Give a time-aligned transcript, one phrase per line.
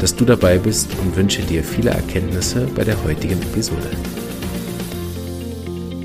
[0.00, 3.90] dass du dabei bist und wünsche dir viele Erkenntnisse bei der heutigen Episode.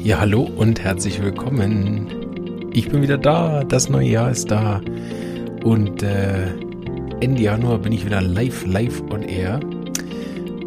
[0.04, 2.70] Ja, hallo und herzlich willkommen.
[2.74, 4.82] Ich bin wieder da, das neue Jahr ist da
[5.64, 6.48] und äh,
[7.20, 9.60] Ende Januar bin ich wieder live, live on air.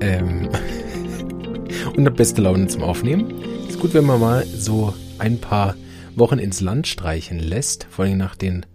[0.01, 0.49] Ähm
[1.97, 3.33] und habe beste Laune zum Aufnehmen.
[3.69, 5.77] Ist gut, wenn man mal so ein paar
[6.15, 8.67] Wochen ins Land streichen lässt, vor allem nach den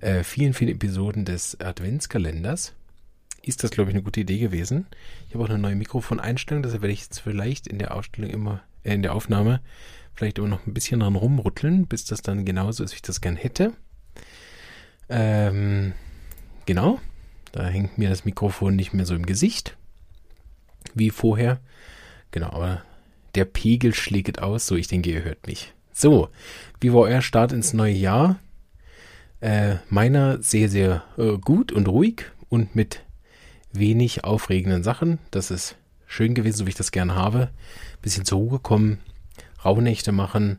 [0.00, 2.74] äh, vielen, vielen Episoden des Adventskalenders
[3.42, 4.86] ist das, glaube ich, eine gute Idee gewesen.
[5.28, 8.62] Ich habe auch eine neue Mikrofoneinstellung, deshalb werde ich jetzt vielleicht in der Ausstellung immer,
[8.84, 9.60] äh, in der Aufnahme
[10.14, 13.20] vielleicht immer noch ein bisschen dran rumrütteln, bis das dann genauso ist, wie ich das
[13.20, 13.72] gern hätte.
[15.08, 15.92] Ähm,
[16.66, 17.00] genau.
[17.52, 19.76] Da hängt mir das Mikrofon nicht mehr so im Gesicht
[20.94, 21.60] wie vorher.
[22.30, 22.82] Genau, aber
[23.34, 25.72] der Pegel schlägt aus, so ich denke, ihr hört mich.
[25.92, 26.28] So,
[26.80, 28.38] wie war euer Start ins neue Jahr?
[29.40, 33.02] Äh, meiner sehr, sehr äh, gut und ruhig und mit
[33.72, 35.18] wenig aufregenden Sachen.
[35.30, 37.50] Das ist schön gewesen, so wie ich das gerne habe.
[38.00, 38.98] Bisschen zur Ruhe kommen,
[39.64, 40.58] Rauhnächte machen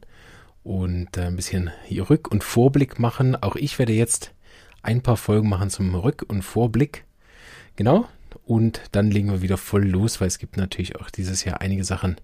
[0.63, 3.35] und äh, ein bisschen Rück- und Vorblick machen.
[3.35, 4.31] Auch ich werde jetzt
[4.81, 7.05] ein paar Folgen machen zum Rück- und Vorblick.
[7.75, 8.07] Genau.
[8.45, 11.83] Und dann legen wir wieder voll los, weil es gibt natürlich auch dieses Jahr einige
[11.83, 12.17] Sachen,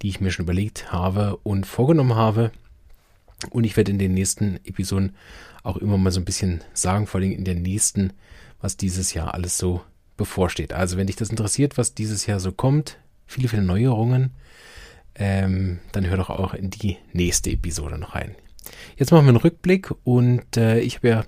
[0.00, 2.50] die ich mir schon überlegt habe und vorgenommen habe.
[3.50, 5.14] Und ich werde in den nächsten Episoden
[5.62, 8.12] auch immer mal so ein bisschen sagen, vor allem in der nächsten,
[8.60, 9.82] was dieses Jahr alles so
[10.20, 10.72] bevorsteht.
[10.72, 14.30] Also wenn dich das interessiert, was dieses Jahr so kommt, viele, viele Neuerungen,
[15.14, 18.34] ähm, dann hör doch auch in die nächste Episode noch rein.
[18.96, 21.24] Jetzt machen wir einen Rückblick und äh, ich habe ja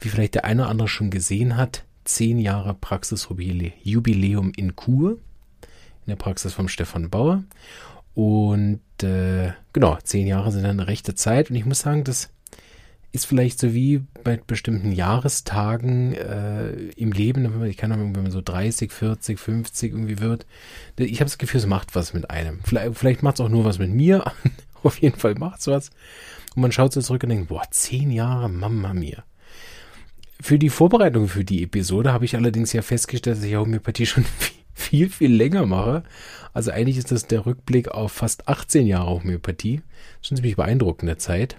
[0.00, 6.08] wie vielleicht der eine oder andere schon gesehen hat, zehn Jahre Praxisjubiläum in Kur, in
[6.08, 7.44] der Praxis von Stefan Bauer.
[8.14, 11.50] Und äh, genau, zehn Jahre sind eine rechte Zeit.
[11.50, 12.30] Und ich muss sagen, das
[13.14, 18.40] ist vielleicht so wie bei bestimmten Jahrestagen äh, im Leben, ich kann wenn man so
[18.40, 20.46] 30, 40, 50 irgendwie wird,
[20.98, 22.58] ich habe das Gefühl, es macht was mit einem.
[22.64, 24.24] Vielleicht, vielleicht macht es auch nur was mit mir,
[24.82, 25.90] auf jeden Fall macht es was.
[26.56, 29.22] Und man schaut so zurück und denkt, boah, zehn Jahre, Mama mir.
[30.40, 34.24] Für die Vorbereitung für die Episode habe ich allerdings ja festgestellt, dass ich Homöopathie schon
[34.74, 36.02] viel, viel länger mache.
[36.52, 39.82] Also eigentlich ist das der Rückblick auf fast 18 Jahre Homöopathie.
[40.20, 41.58] Schon ziemlich beeindruckende Zeit.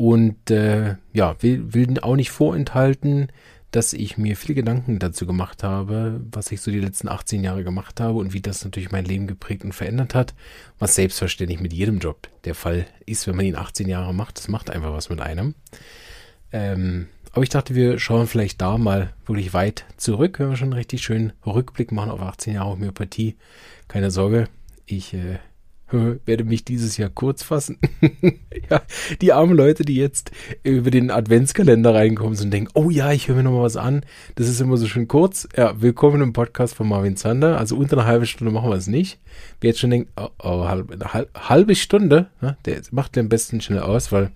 [0.00, 3.28] Und äh, ja, will, will auch nicht vorenthalten,
[3.70, 7.64] dass ich mir viele Gedanken dazu gemacht habe, was ich so die letzten 18 Jahre
[7.64, 10.32] gemacht habe und wie das natürlich mein Leben geprägt und verändert hat,
[10.78, 14.38] was selbstverständlich mit jedem Job der Fall ist, wenn man ihn 18 Jahre macht.
[14.38, 15.54] Das macht einfach was mit einem.
[16.50, 20.68] Ähm, aber ich dachte, wir schauen vielleicht da mal wirklich weit zurück, wenn wir schon
[20.68, 23.36] einen richtig schönen Rückblick machen auf 18 Jahre Homöopathie.
[23.86, 24.48] Keine Sorge,
[24.86, 25.40] ich äh,
[25.92, 27.78] werde mich dieses Jahr kurz fassen.
[28.70, 28.82] ja,
[29.20, 30.30] die armen Leute, die jetzt
[30.62, 34.04] über den Adventskalender reinkommen und denken, oh ja, ich höre mir nochmal was an.
[34.36, 35.48] Das ist immer so schön kurz.
[35.56, 37.58] Ja, willkommen im Podcast von Marvin Zander.
[37.58, 39.18] Also unter einer halben Stunde machen wir es nicht.
[39.60, 40.96] Wer jetzt schon denkt, oh, oh halbe,
[41.34, 44.30] halbe Stunde, ne, der macht den besten schnell aus, weil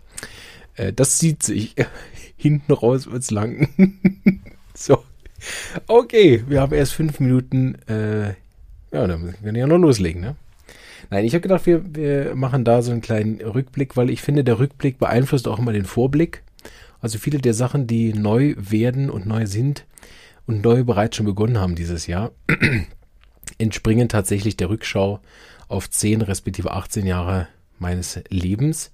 [0.76, 1.74] äh, das sieht sich.
[2.36, 3.68] Hinten raus wird's lang.
[4.74, 5.02] so.
[5.86, 7.76] Okay, wir haben erst fünf Minuten.
[7.86, 8.34] Äh,
[8.92, 10.36] ja, dann können wir ja noch loslegen, ne?
[11.10, 14.44] Nein, ich habe gedacht, wir, wir machen da so einen kleinen Rückblick, weil ich finde,
[14.44, 16.42] der Rückblick beeinflusst auch immer den Vorblick.
[17.00, 19.86] Also viele der Sachen, die neu werden und neu sind
[20.46, 22.32] und neu bereits schon begonnen haben dieses Jahr,
[23.58, 25.20] entspringen tatsächlich der Rückschau
[25.68, 27.48] auf 10 respektive 18 Jahre
[27.78, 28.92] meines Lebens.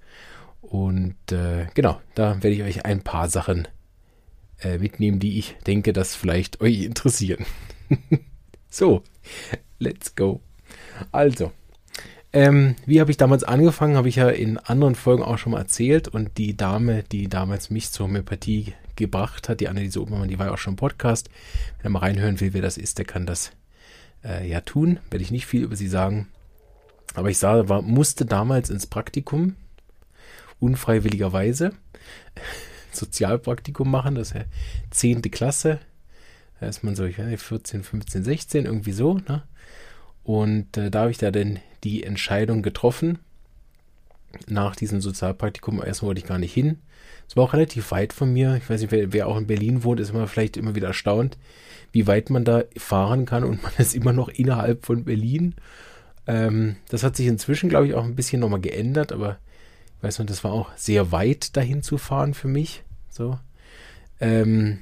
[0.60, 3.68] Und äh, genau, da werde ich euch ein paar Sachen
[4.60, 7.44] äh, mitnehmen, die ich denke, dass vielleicht euch interessieren.
[8.68, 9.02] so,
[9.78, 10.40] let's go.
[11.12, 11.52] Also,
[12.32, 15.58] ähm, wie habe ich damals angefangen, habe ich ja in anderen Folgen auch schon mal
[15.58, 16.08] erzählt.
[16.08, 20.46] Und die Dame, die damals mich zur Homöopathie gebracht hat, die Anneliese Obermann, die war
[20.46, 21.28] ja auch schon im Podcast.
[21.78, 23.52] Wenn er mal reinhören will, wer das ist, der kann das
[24.24, 25.00] äh, ja tun.
[25.10, 26.28] Werde ich nicht viel über sie sagen.
[27.14, 29.56] Aber ich sah, war, musste damals ins Praktikum
[30.60, 31.72] unfreiwilligerweise
[32.92, 34.44] Sozialpraktikum machen, das ist ja
[34.90, 35.22] 10.
[35.22, 35.80] Klasse.
[36.60, 39.14] Da ist man so, ich weiß nicht, 14, 15, 16, irgendwie so.
[39.14, 39.42] Ne?
[40.22, 43.18] Und äh, da habe ich da denn die Entscheidung getroffen,
[44.46, 45.82] nach diesem Sozialpraktikum.
[45.82, 46.78] Erstmal wollte ich gar nicht hin.
[47.28, 48.56] Es war auch relativ weit von mir.
[48.56, 51.38] Ich weiß nicht, wer, wer auch in Berlin wohnt, ist immer vielleicht immer wieder erstaunt,
[51.92, 55.54] wie weit man da fahren kann und man ist immer noch innerhalb von Berlin.
[56.26, 59.38] Ähm, das hat sich inzwischen, glaube ich, auch ein bisschen nochmal geändert, aber
[59.98, 62.82] ich weiß noch, das war auch sehr weit dahin zu fahren für mich.
[63.08, 63.38] So.
[64.20, 64.78] Ähm,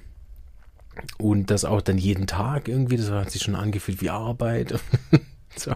[1.16, 4.78] und das auch dann jeden Tag irgendwie, das hat sich schon angefühlt wie Arbeit.
[5.64, 5.74] so.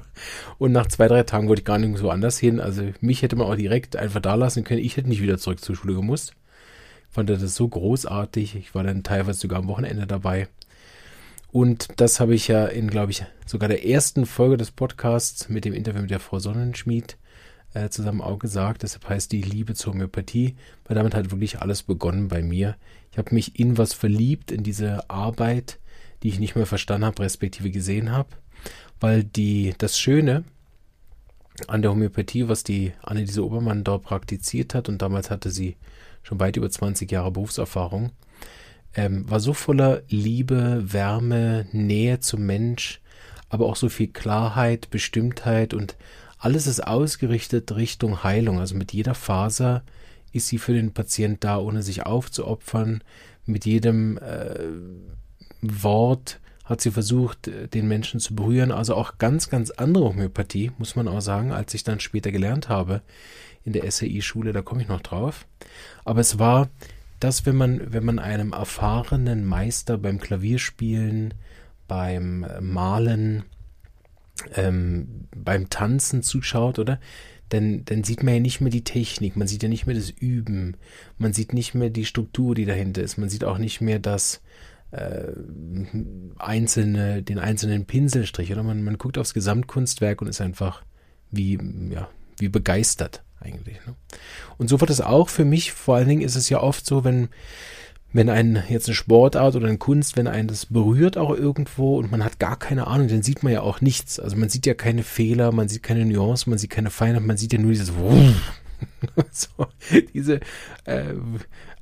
[0.58, 2.60] Und nach zwei, drei Tagen wollte ich gar nicht so anders hin.
[2.60, 4.80] Also mich hätte man auch direkt einfach da lassen können.
[4.80, 6.34] Ich hätte nicht wieder zurück zur Schule gemusst.
[7.08, 8.56] Ich fand das so großartig.
[8.56, 10.48] Ich war dann teilweise sogar am Wochenende dabei.
[11.52, 15.66] Und das habe ich ja in, glaube ich, sogar der ersten Folge des Podcasts mit
[15.66, 17.18] dem Interview mit der Frau Sonnenschmied
[17.74, 18.82] äh, zusammen auch gesagt.
[18.82, 22.76] Deshalb heißt die Liebe zur Homöopathie, weil damit hat wirklich alles begonnen bei mir.
[23.10, 25.78] Ich habe mich in was verliebt, in diese Arbeit,
[26.22, 28.30] die ich nicht mehr verstanden habe, respektive gesehen habe,
[29.02, 30.44] weil die, das Schöne
[31.66, 35.76] an der Homöopathie, was die Anneliese Obermann dort praktiziert hat, und damals hatte sie
[36.22, 38.12] schon weit über 20 Jahre Berufserfahrung,
[38.94, 43.00] ähm, war so voller Liebe, Wärme, Nähe zum Mensch,
[43.48, 45.96] aber auch so viel Klarheit, Bestimmtheit und
[46.38, 48.58] alles ist ausgerichtet Richtung Heilung.
[48.58, 49.82] Also mit jeder Faser
[50.32, 53.02] ist sie für den Patient da, ohne sich aufzuopfern.
[53.46, 54.58] Mit jedem äh,
[55.60, 58.70] Wort hat sie versucht, den Menschen zu berühren.
[58.70, 62.68] Also auch ganz, ganz andere Homöopathie, muss man auch sagen, als ich dann später gelernt
[62.68, 63.02] habe
[63.64, 65.46] in der SAI-Schule, da komme ich noch drauf.
[66.04, 66.68] Aber es war
[67.20, 71.34] das, wenn man, wenn man einem erfahrenen Meister beim Klavierspielen,
[71.86, 73.44] beim Malen,
[74.54, 76.98] ähm, beim Tanzen zuschaut, oder?
[77.48, 80.10] Dann, dann sieht man ja nicht mehr die Technik, man sieht ja nicht mehr das
[80.10, 80.76] Üben,
[81.18, 84.40] man sieht nicht mehr die Struktur, die dahinter ist, man sieht auch nicht mehr das
[84.92, 85.32] äh,
[86.38, 88.62] einzelne, den einzelnen Pinselstrich, oder?
[88.62, 90.82] Man, man guckt aufs Gesamtkunstwerk und ist einfach
[91.30, 91.58] wie,
[91.90, 92.08] ja,
[92.38, 93.78] wie begeistert eigentlich.
[93.86, 93.94] Ne?
[94.58, 97.04] Und so wird es auch für mich, vor allen Dingen ist es ja oft so,
[97.04, 97.28] wenn,
[98.12, 102.10] wenn ein jetzt eine Sportart oder eine Kunst, wenn einen das berührt auch irgendwo und
[102.10, 104.20] man hat gar keine Ahnung, dann sieht man ja auch nichts.
[104.20, 107.38] Also man sieht ja keine Fehler, man sieht keine Nuancen, man sieht keine Feinheit, man
[107.38, 107.92] sieht ja nur dieses
[109.30, 109.66] so,
[110.12, 110.40] diese
[110.84, 111.14] äh,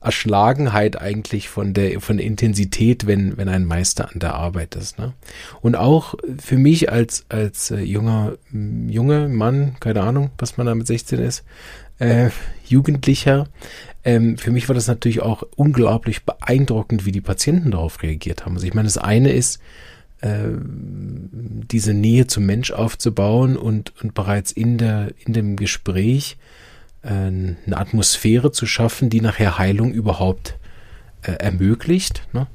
[0.01, 4.99] Erschlagenheit eigentlich von der von der Intensität, wenn wenn ein Meister an der Arbeit ist.
[4.99, 5.13] Ne?
[5.61, 10.75] Und auch für mich als als äh, junger junge Mann, keine Ahnung, was man da
[10.75, 11.45] mit 16 ist,
[11.99, 12.31] äh,
[12.67, 13.49] Jugendlicher,
[14.05, 18.55] ähm, für mich war das natürlich auch unglaublich beeindruckend, wie die Patienten darauf reagiert haben.
[18.55, 19.61] Also ich meine, das eine ist,
[20.23, 20.49] äh,
[21.71, 26.39] diese Nähe zum Mensch aufzubauen und, und bereits in, der, in dem Gespräch
[27.03, 30.59] eine Atmosphäre zu schaffen, die nachher Heilung überhaupt
[31.23, 32.23] äh, ermöglicht.
[32.33, 32.47] Ne?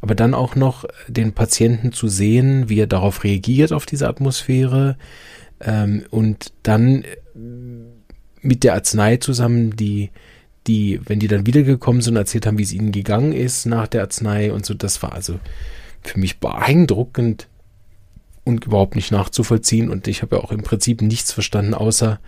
[0.00, 4.96] Aber dann auch noch den Patienten zu sehen, wie er darauf reagiert, auf diese Atmosphäre
[5.60, 7.16] ähm, und dann äh,
[8.40, 10.10] mit der Arznei zusammen die
[10.66, 14.02] die, wenn die dann wiedergekommen sind erzählt haben, wie es ihnen gegangen ist nach der
[14.02, 15.40] Arznei und so, das war also
[16.02, 17.48] für mich beeindruckend
[18.50, 19.90] und überhaupt nicht nachzuvollziehen.
[19.90, 22.20] Und ich habe ja auch im Prinzip nichts verstanden, außer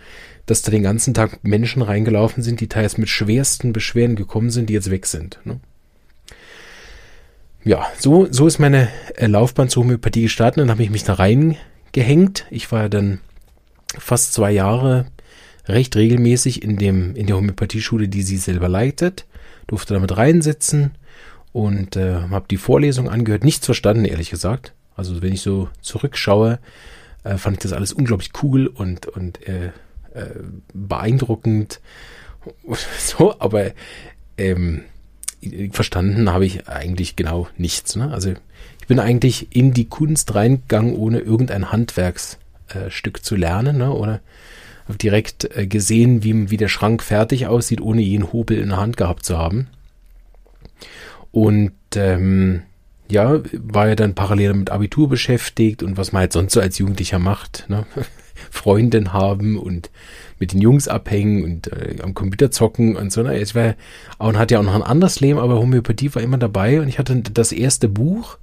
[0.45, 4.69] dass da den ganzen Tag Menschen reingelaufen sind, die teils mit schwersten Beschwerden gekommen sind,
[4.69, 5.39] die jetzt weg sind.
[5.45, 5.59] Ne?
[7.63, 10.61] Ja, so, so ist meine äh, Laufbahn zur Homöopathie gestartet.
[10.61, 12.45] Dann habe ich mich da reingehängt.
[12.49, 13.19] Ich war ja dann
[13.97, 15.05] fast zwei Jahre
[15.65, 19.25] recht regelmäßig in dem in der Homöopathieschule, die sie selber leitet,
[19.67, 20.97] durfte damit reinsitzen
[21.53, 23.45] und äh, habe die Vorlesung angehört.
[23.45, 24.73] Nichts verstanden, ehrlich gesagt.
[24.95, 26.59] Also wenn ich so zurückschaue,
[27.23, 29.67] äh, fand ich das alles unglaublich cool und und äh,
[30.13, 30.29] äh,
[30.73, 31.79] beeindruckend.
[32.99, 33.71] So, aber
[34.37, 34.81] ähm,
[35.71, 37.95] verstanden habe ich eigentlich genau nichts.
[37.95, 38.11] Ne?
[38.11, 38.33] Also
[38.81, 43.93] ich bin eigentlich in die Kunst reingegangen, ohne irgendein Handwerksstück äh, zu lernen ne?
[43.93, 44.19] oder
[44.85, 48.77] habe direkt äh, gesehen, wie, wie der Schrank fertig aussieht, ohne jeden Hobel in der
[48.77, 49.67] Hand gehabt zu haben.
[51.31, 52.63] Und ähm,
[53.09, 56.77] ja, war ja dann parallel mit Abitur beschäftigt und was man halt sonst so als
[56.77, 57.65] Jugendlicher macht.
[57.69, 57.85] Ne?
[58.49, 59.89] Freundin haben und
[60.39, 63.23] mit den Jungs abhängen und äh, am Computer zocken und so.
[63.23, 63.39] Ne?
[63.39, 63.75] Ich war,
[64.17, 66.99] und hatte ja auch noch ein anderes Leben, aber Homöopathie war immer dabei und ich
[66.99, 68.37] hatte das erste Buch,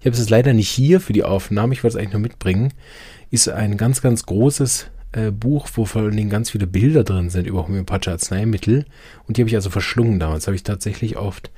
[0.00, 2.22] ich habe es jetzt leider nicht hier für die Aufnahme, ich wollte es eigentlich nur
[2.22, 2.72] mitbringen,
[3.30, 7.30] ist ein ganz, ganz großes äh, Buch, wo vor allen Dingen ganz viele Bilder drin
[7.30, 8.84] sind über homöopathische Arzneimittel.
[9.26, 10.46] Und die habe ich also verschlungen damals.
[10.46, 11.50] Habe ich tatsächlich oft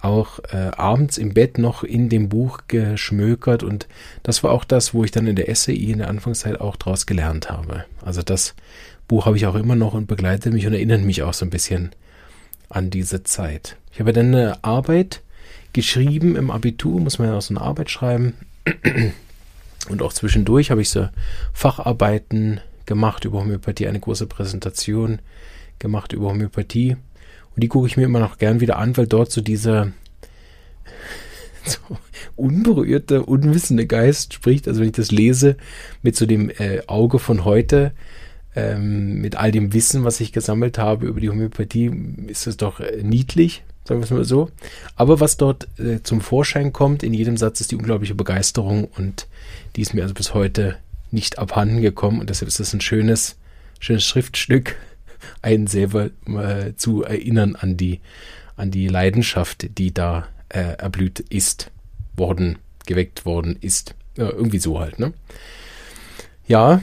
[0.00, 3.88] auch äh, abends im Bett noch in dem Buch geschmökert und
[4.22, 7.06] das war auch das, wo ich dann in der SAI in der Anfangszeit auch draus
[7.06, 7.84] gelernt habe.
[8.04, 8.54] Also das
[9.08, 11.50] Buch habe ich auch immer noch und begleitet mich und erinnert mich auch so ein
[11.50, 11.90] bisschen
[12.68, 13.76] an diese Zeit.
[13.92, 15.22] Ich habe dann eine Arbeit
[15.72, 18.34] geschrieben im Abitur, muss man ja auch so eine Arbeit schreiben.
[19.88, 21.08] Und auch zwischendurch habe ich so
[21.52, 25.20] Facharbeiten gemacht über Homöopathie, eine große Präsentation
[25.78, 26.96] gemacht über Homöopathie.
[27.58, 29.90] Und die gucke ich mir immer noch gern wieder an, weil dort so dieser
[31.64, 31.80] so
[32.36, 34.68] unberührte, unwissende Geist spricht.
[34.68, 35.56] Also wenn ich das lese
[36.00, 37.90] mit so dem äh, Auge von heute,
[38.54, 41.90] ähm, mit all dem Wissen, was ich gesammelt habe über die Homöopathie,
[42.28, 44.52] ist es doch äh, niedlich, sagen wir es mal so.
[44.94, 49.26] Aber was dort äh, zum Vorschein kommt in jedem Satz, ist die unglaubliche Begeisterung und
[49.74, 50.76] die ist mir also bis heute
[51.10, 53.36] nicht abhanden gekommen und deshalb ist es ein schönes,
[53.80, 54.76] schönes Schriftstück,
[55.42, 58.00] einen selber äh, zu erinnern an die,
[58.56, 61.70] an die Leidenschaft, die da äh, erblüht ist,
[62.16, 63.94] worden, geweckt worden ist.
[64.16, 65.12] Ja, irgendwie so halt, ne?
[66.46, 66.82] Ja,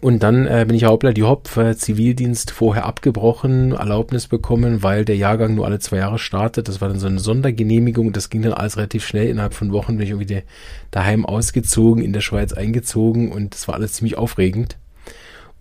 [0.00, 5.04] und dann äh, bin ich Hauptler die Hopf, äh, Zivildienst vorher abgebrochen, Erlaubnis bekommen, weil
[5.04, 6.68] der Jahrgang nur alle zwei Jahre startet.
[6.68, 8.12] Das war dann so eine Sondergenehmigung.
[8.12, 9.28] Das ging dann alles relativ schnell.
[9.28, 10.42] Innerhalb von Wochen bin ich irgendwie
[10.90, 14.76] daheim ausgezogen, in der Schweiz eingezogen und das war alles ziemlich aufregend.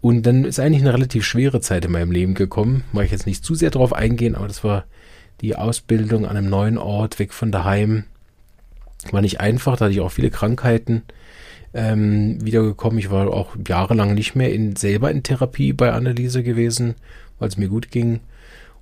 [0.05, 2.83] Und dann ist eigentlich eine relativ schwere Zeit in meinem Leben gekommen.
[2.91, 4.85] Mag ich jetzt nicht zu sehr drauf eingehen, aber das war
[5.41, 8.03] die Ausbildung an einem neuen Ort, weg von daheim.
[9.09, 11.01] War nicht einfach, da hatte ich auch viele Krankheiten
[11.73, 12.99] ähm, wiedergekommen.
[12.99, 16.93] Ich war auch jahrelang nicht mehr in, selber in Therapie bei Anneliese gewesen,
[17.39, 18.19] weil es mir gut ging.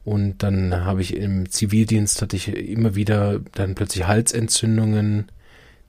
[0.04, 5.28] Und dann habe ich im Zivildienst hatte ich immer wieder dann plötzlich Halsentzündungen.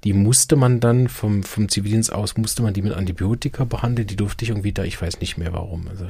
[0.04, 4.06] Die musste man dann vom, vom Zivildienst aus, musste man die mit Antibiotika behandeln.
[4.06, 5.88] Die durfte ich irgendwie da, ich weiß nicht mehr warum.
[5.88, 6.06] Also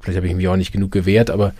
[0.00, 1.52] vielleicht habe ich mich auch nicht genug gewehrt, aber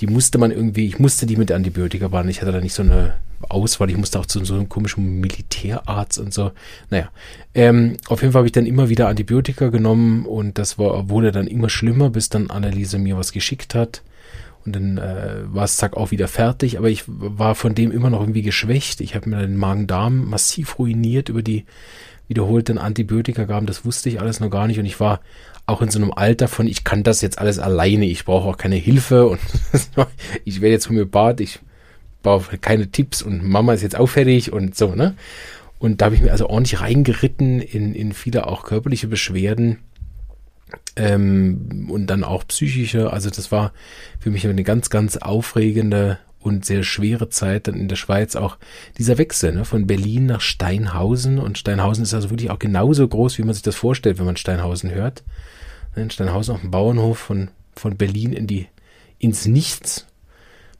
[0.00, 2.30] die musste man irgendwie, ich musste die mit Antibiotika behandeln.
[2.30, 3.14] Ich hatte da nicht so eine
[3.48, 3.90] Auswahl.
[3.90, 6.50] Ich musste auch zu so einem komischen Militärarzt und so.
[6.90, 7.10] Naja,
[7.54, 11.32] ähm, auf jeden Fall habe ich dann immer wieder Antibiotika genommen und das war, wurde
[11.32, 14.02] dann immer schlimmer, bis dann Anneliese mir was geschickt hat.
[14.64, 18.10] Und dann äh, war es zack auch wieder fertig, aber ich war von dem immer
[18.10, 19.00] noch irgendwie geschwächt.
[19.00, 21.64] Ich habe mir den Magen-Darm massiv ruiniert über die
[22.28, 23.66] wiederholten Antibiotika-Gaben.
[23.66, 24.78] Das wusste ich alles noch gar nicht.
[24.78, 25.20] Und ich war
[25.66, 28.56] auch in so einem Alter von, ich kann das jetzt alles alleine, ich brauche auch
[28.56, 29.26] keine Hilfe.
[29.26, 29.40] Und
[30.44, 31.60] ich werde jetzt Homöopath, ich
[32.22, 33.22] brauche keine Tipps.
[33.22, 34.52] Und Mama ist jetzt auch fertig.
[34.52, 35.14] Und so, ne?
[35.78, 39.78] Und da habe ich mir also ordentlich reingeritten in, in viele auch körperliche Beschwerden
[40.96, 43.12] ähm, und dann auch psychische.
[43.12, 43.72] Also das war
[44.18, 48.56] für mich eine ganz, ganz aufregende und sehr schwere Zeit dann in der Schweiz auch
[48.96, 53.38] dieser Wechsel ne, von Berlin nach Steinhausen und Steinhausen ist also wirklich auch genauso groß,
[53.38, 55.22] wie man sich das vorstellt, wenn man Steinhausen hört.
[55.96, 58.68] In Steinhausen auf dem Bauernhof von, von Berlin in die,
[59.18, 60.06] ins Nichts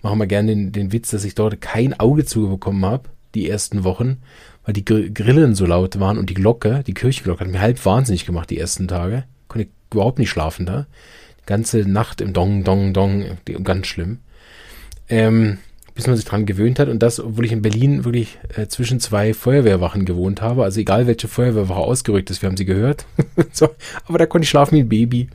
[0.02, 3.84] machen wir gerne den, den Witz, dass ich dort kein Auge zubekommen habe, die ersten
[3.84, 4.18] Wochen,
[4.64, 8.24] weil die Grillen so laut waren und die Glocke, die Kirchenglocke hat mir halb wahnsinnig
[8.24, 9.24] gemacht die ersten Tage.
[9.48, 10.86] Konnte überhaupt nicht schlafen da.
[11.40, 14.18] Die ganze Nacht im Dong, Dong, Dong, ganz schlimm.
[15.08, 15.58] Ähm,
[15.94, 19.00] bis man sich dran gewöhnt hat und das, obwohl ich in Berlin wirklich äh, zwischen
[19.00, 23.06] zwei Feuerwehrwachen gewohnt habe, also egal welche Feuerwehrwache ausgerückt ist, wir haben sie gehört,
[23.52, 23.68] so,
[24.06, 25.28] aber da konnte ich schlafen wie ein Baby,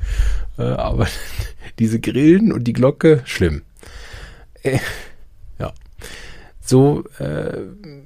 [0.57, 1.07] äh, aber
[1.79, 3.61] diese Grillen und die Glocke, schlimm.
[4.63, 4.79] Äh.
[6.67, 7.59] So äh,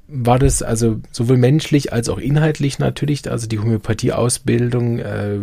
[0.06, 3.28] war das also sowohl menschlich als auch inhaltlich natürlich.
[3.30, 5.38] Also die Homöopathie-Ausbildung äh,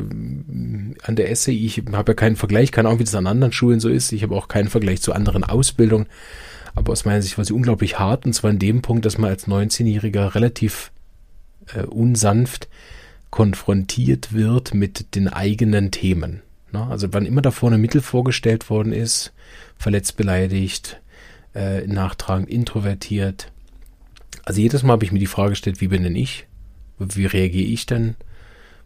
[1.02, 3.80] an der SE, ich habe ja keinen Vergleich, keine Ahnung, wie das an anderen Schulen
[3.80, 4.12] so ist.
[4.12, 6.06] Ich habe auch keinen Vergleich zu anderen Ausbildungen.
[6.76, 9.32] Aber aus meiner Sicht war sie unglaublich hart und zwar in dem Punkt, dass man
[9.32, 10.92] als 19-Jähriger relativ
[11.74, 12.68] äh, unsanft
[13.32, 16.44] konfrontiert wird mit den eigenen Themen.
[16.72, 16.86] Ne?
[16.86, 19.34] Also wann immer da vorne Mittel vorgestellt worden ist,
[19.76, 21.02] verletzt, beleidigt,
[21.58, 23.52] äh, nachtragend, introvertiert.
[24.46, 26.46] Also jedes Mal habe ich mir die Frage gestellt, wie bin denn ich?
[27.00, 28.16] Wie reagiere ich denn?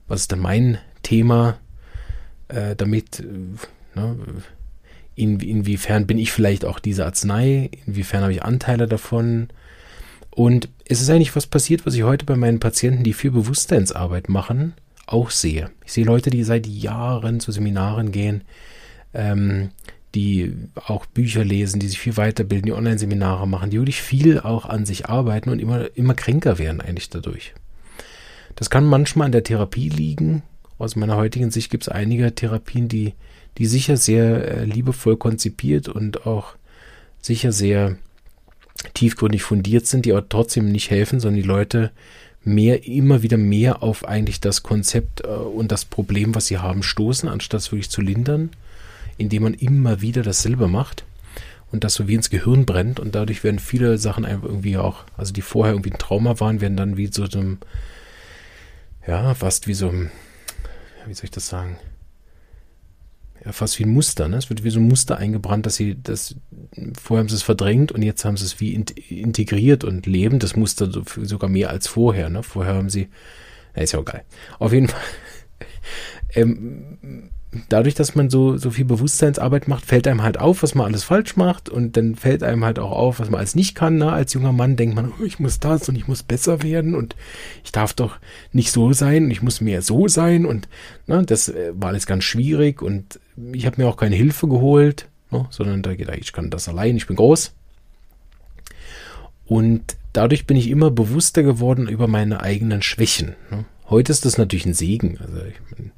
[0.08, 1.58] Was ist denn mein Thema
[2.48, 3.20] äh, damit?
[3.20, 4.18] Äh, ne?
[5.16, 7.70] In, inwiefern bin ich vielleicht auch diese Arznei?
[7.86, 9.50] Inwiefern habe ich Anteile davon?
[10.30, 14.30] Und es ist eigentlich was passiert, was ich heute bei meinen Patienten, die viel Bewusstseinsarbeit
[14.30, 14.74] machen,
[15.06, 15.70] auch sehe.
[15.86, 18.46] Ich sehe Leute, die seit Jahren zu Seminaren gehen,
[19.14, 19.72] ähm,
[20.16, 24.66] die auch Bücher lesen, die sich viel weiterbilden, die Online-Seminare machen, die wirklich viel auch
[24.66, 27.54] an sich arbeiten und immer, immer kränker werden eigentlich dadurch.
[28.56, 30.44] Das kann manchmal an der Therapie liegen.
[30.78, 33.14] Aus meiner heutigen Sicht gibt es einige Therapien, die,
[33.58, 36.56] die sicher sehr äh, liebevoll konzipiert und auch
[37.22, 37.96] sicher sehr
[38.94, 41.92] tiefgründig fundiert sind, die aber trotzdem nicht helfen, sondern die Leute
[42.44, 46.84] mehr, immer wieder mehr auf eigentlich das Konzept äh, und das Problem, was sie haben,
[46.84, 48.50] stoßen, anstatt es wirklich zu lindern
[49.18, 51.06] indem man immer wieder dasselbe macht
[51.72, 55.06] und das so wie ins Gehirn brennt und dadurch werden viele Sachen einfach irgendwie auch,
[55.18, 57.60] also die vorher irgendwie ein Trauma waren, werden dann wie so einem,
[59.08, 60.12] ja, fast wie so ein,
[61.08, 61.78] wie soll ich das sagen?
[63.44, 64.38] Ja, fast wie ein Muster, ne?
[64.38, 66.36] Es wird wie so ein Muster eingebrannt, dass sie das,
[67.02, 70.56] vorher haben sie es verdrängt und jetzt haben sie es wie integriert und leben das
[70.56, 70.92] Muster
[71.24, 72.44] sogar mehr als vorher, ne?
[72.44, 73.10] Vorher haben sie,
[73.76, 74.24] na, ist ja auch geil.
[74.60, 75.02] Auf jeden Fall
[76.36, 77.32] ähm,
[77.70, 81.04] dadurch, dass man so, so viel Bewusstseinsarbeit macht, fällt einem halt auf, was man alles
[81.04, 83.98] falsch macht und dann fällt einem halt auch auf, was man alles nicht kann.
[83.98, 84.12] Ne?
[84.12, 87.16] Als junger Mann denkt man, oh, ich muss das und ich muss besser werden und
[87.64, 88.18] ich darf doch
[88.54, 90.70] nicht so sein und ich muss mehr so sein und
[91.08, 93.20] ne, das äh, war alles ganz schwierig und
[93.54, 95.46] ich habe mir auch keine Hilfe geholt, ne?
[95.50, 97.54] sondern da geht, ich kann das allein, ich bin groß.
[99.46, 103.36] Und dadurch bin ich immer bewusster geworden über meine eigenen Schwächen.
[103.50, 103.66] Ne?
[103.90, 105.18] Heute ist das natürlich ein Segen.
[105.20, 105.92] Also ich bin,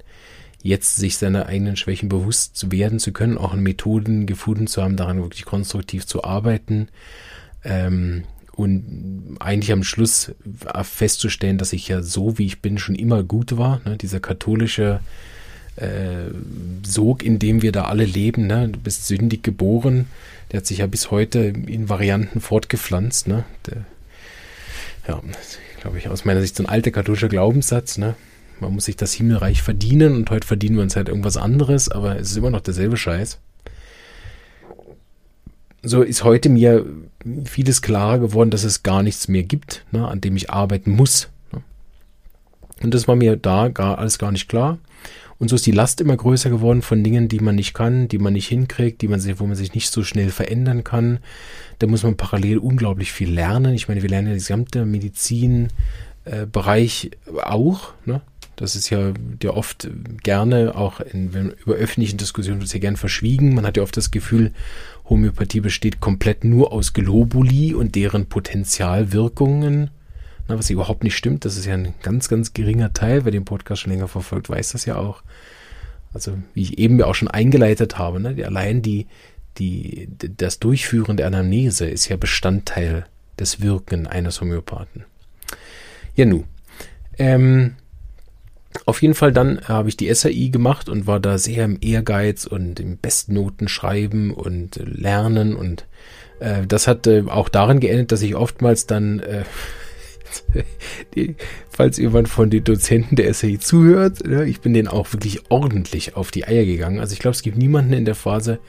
[0.63, 5.21] jetzt sich seiner eigenen Schwächen bewusst werden zu können, auch Methoden gefunden zu haben, daran
[5.21, 6.87] wirklich konstruktiv zu arbeiten.
[7.63, 8.23] Ähm,
[8.55, 10.31] und eigentlich am Schluss
[10.83, 13.81] festzustellen, dass ich ja so, wie ich bin, schon immer gut war.
[13.83, 13.97] Ne?
[13.97, 14.99] Dieser katholische
[15.75, 16.29] äh,
[16.85, 18.45] Sog, in dem wir da alle leben.
[18.45, 18.69] Ne?
[18.69, 20.05] Du bist sündig geboren.
[20.51, 23.27] Der hat sich ja bis heute in Varianten fortgepflanzt.
[23.27, 23.43] Ne?
[23.65, 23.85] Der,
[25.07, 25.21] ja,
[25.81, 27.97] glaube ich, aus meiner Sicht so ein alter katholischer Glaubenssatz.
[27.97, 28.15] Ne?
[28.63, 32.17] Man muss sich das Himmelreich verdienen und heute verdienen wir uns halt irgendwas anderes, aber
[32.17, 33.39] es ist immer noch derselbe Scheiß.
[35.81, 36.85] So ist heute mir
[37.43, 41.27] vieles klarer geworden, dass es gar nichts mehr gibt, ne, an dem ich arbeiten muss.
[41.51, 41.61] Ne.
[42.81, 44.77] Und das war mir da gar, alles gar nicht klar.
[45.39, 48.17] Und so ist die Last immer größer geworden von Dingen, die man nicht kann, die
[48.17, 51.19] man nicht hinkriegt, die man sich, wo man sich nicht so schnell verändern kann.
[51.79, 53.73] Da muss man parallel unglaublich viel lernen.
[53.73, 57.93] Ich meine, wir lernen ja die gesamte Medizinbereich äh, auch.
[58.05, 58.21] Ne?
[58.55, 59.89] Das ist ja, ja oft
[60.21, 63.55] gerne auch in, wenn, über öffentlichen Diskussionen wird es ja gern verschwiegen.
[63.55, 64.51] Man hat ja oft das Gefühl,
[65.09, 69.89] Homöopathie besteht komplett nur aus Globuli und deren Potenzialwirkungen.
[70.47, 71.45] Na, was überhaupt nicht stimmt.
[71.45, 73.25] Das ist ja ein ganz, ganz geringer Teil.
[73.25, 75.23] Wer den Podcast schon länger verfolgt, weiß das ja auch.
[76.13, 79.07] Also, wie ich eben auch schon eingeleitet habe, ne, die, allein die,
[79.57, 83.05] die, das Durchführen der Anamnese ist ja Bestandteil
[83.39, 85.05] des Wirken eines Homöopathen.
[86.15, 86.43] Ja, nu.
[87.17, 87.75] Ähm,
[88.85, 92.45] auf jeden Fall dann habe ich die SAI gemacht und war da sehr im Ehrgeiz
[92.45, 95.85] und im Bestnoten schreiben und lernen und
[96.39, 99.43] äh, das hat äh, auch darin geendet, dass ich oftmals dann, äh,
[101.15, 101.35] die,
[101.69, 106.15] falls jemand von den Dozenten der SAI zuhört, ja, ich bin denen auch wirklich ordentlich
[106.15, 106.99] auf die Eier gegangen.
[106.99, 108.59] Also ich glaube, es gibt niemanden in der Phase,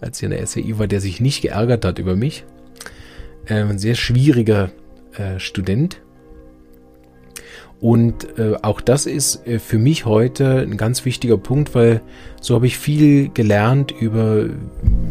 [0.00, 2.44] als ich in der SAI war, der sich nicht geärgert hat über mich.
[3.46, 4.70] Äh, ein sehr schwieriger
[5.14, 6.00] äh, Student
[7.80, 12.02] und äh, auch das ist äh, für mich heute ein ganz wichtiger Punkt, weil
[12.40, 14.46] so habe ich viel gelernt über,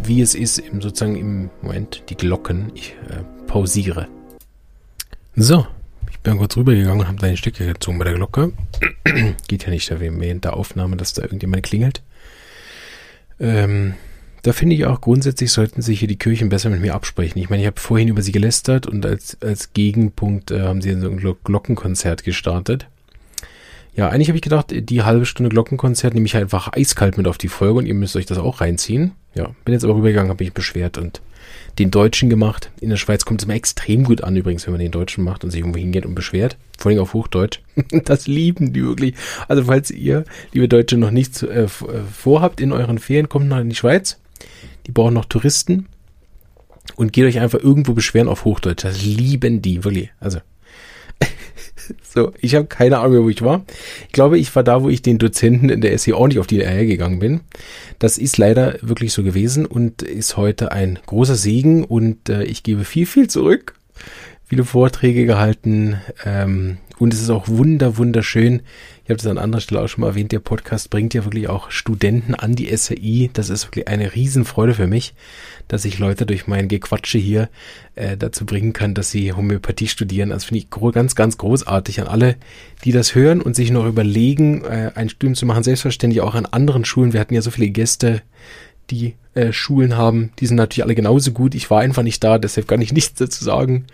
[0.03, 2.71] wie es ist, im, sozusagen im Moment, die Glocken.
[2.75, 4.08] Ich äh, pausiere.
[5.36, 5.65] So,
[6.12, 8.53] ich bin kurz rübergegangen und habe da ein Stückchen gezogen bei der Glocke.
[9.47, 12.03] Geht ja nicht während der Aufnahme, dass da irgendjemand klingelt.
[13.39, 13.95] Ähm,
[14.43, 17.39] da finde ich auch grundsätzlich sollten sich hier die Kirchen besser mit mir absprechen.
[17.41, 20.93] Ich meine, ich habe vorhin über sie gelästert und als, als Gegenpunkt äh, haben sie
[20.99, 22.88] so ein Glockenkonzert gestartet.
[23.95, 27.38] Ja, eigentlich habe ich gedacht, die halbe Stunde Glockenkonzert nehme ich einfach eiskalt mit auf
[27.38, 29.12] die Folge und ihr müsst euch das auch reinziehen.
[29.36, 31.21] Ja, bin jetzt aber rübergegangen, habe mich beschwert und
[31.80, 32.71] den Deutschen gemacht.
[32.80, 35.43] In der Schweiz kommt es immer extrem gut an übrigens, wenn man den Deutschen macht
[35.43, 36.58] und sich irgendwo hingeht und beschwert.
[36.78, 37.60] Vor allem auf Hochdeutsch.
[38.06, 39.15] Das lieben die wirklich.
[39.47, 43.60] Also falls ihr, liebe Deutsche, noch nichts äh, äh, vorhabt in euren Ferien, kommt nach
[43.60, 44.19] in die Schweiz
[44.88, 45.88] die brauchen noch Touristen
[46.95, 48.84] und geht euch einfach irgendwo beschweren auf Hochdeutsch.
[48.84, 50.12] Das lieben die, wirklich.
[50.19, 50.39] Also,
[52.04, 53.63] so, ich habe keine Ahnung wo ich war.
[54.08, 56.65] Ich glaube, ich war da, wo ich den Dozenten in der SE ordentlich auf die
[56.65, 57.41] Eier gegangen bin.
[57.99, 62.63] Das ist leider wirklich so gewesen und ist heute ein großer Segen und äh, ich
[62.63, 63.75] gebe viel, viel zurück.
[64.45, 68.62] Viele Vorträge gehalten ähm, und es ist auch wunder, wunderschön.
[69.03, 71.47] Ich habe das an anderer Stelle auch schon mal erwähnt, der Podcast bringt ja wirklich
[71.47, 73.29] auch Studenten an die SAI.
[73.33, 75.15] Das ist wirklich eine Riesenfreude für mich,
[75.67, 77.49] dass ich Leute durch mein Gequatsche hier
[77.95, 80.31] äh, dazu bringen kann, dass sie Homöopathie studieren.
[80.31, 82.35] Also finde ich ganz, ganz großartig an alle,
[82.83, 85.63] die das hören und sich noch überlegen, äh, ein Studium zu machen.
[85.63, 87.13] Selbstverständlich auch an anderen Schulen.
[87.13, 88.21] Wir hatten ja so viele Gäste,
[88.91, 90.31] die äh, Schulen haben.
[90.39, 91.55] Die sind natürlich alle genauso gut.
[91.55, 93.85] Ich war einfach nicht da, deshalb kann ich nichts dazu sagen.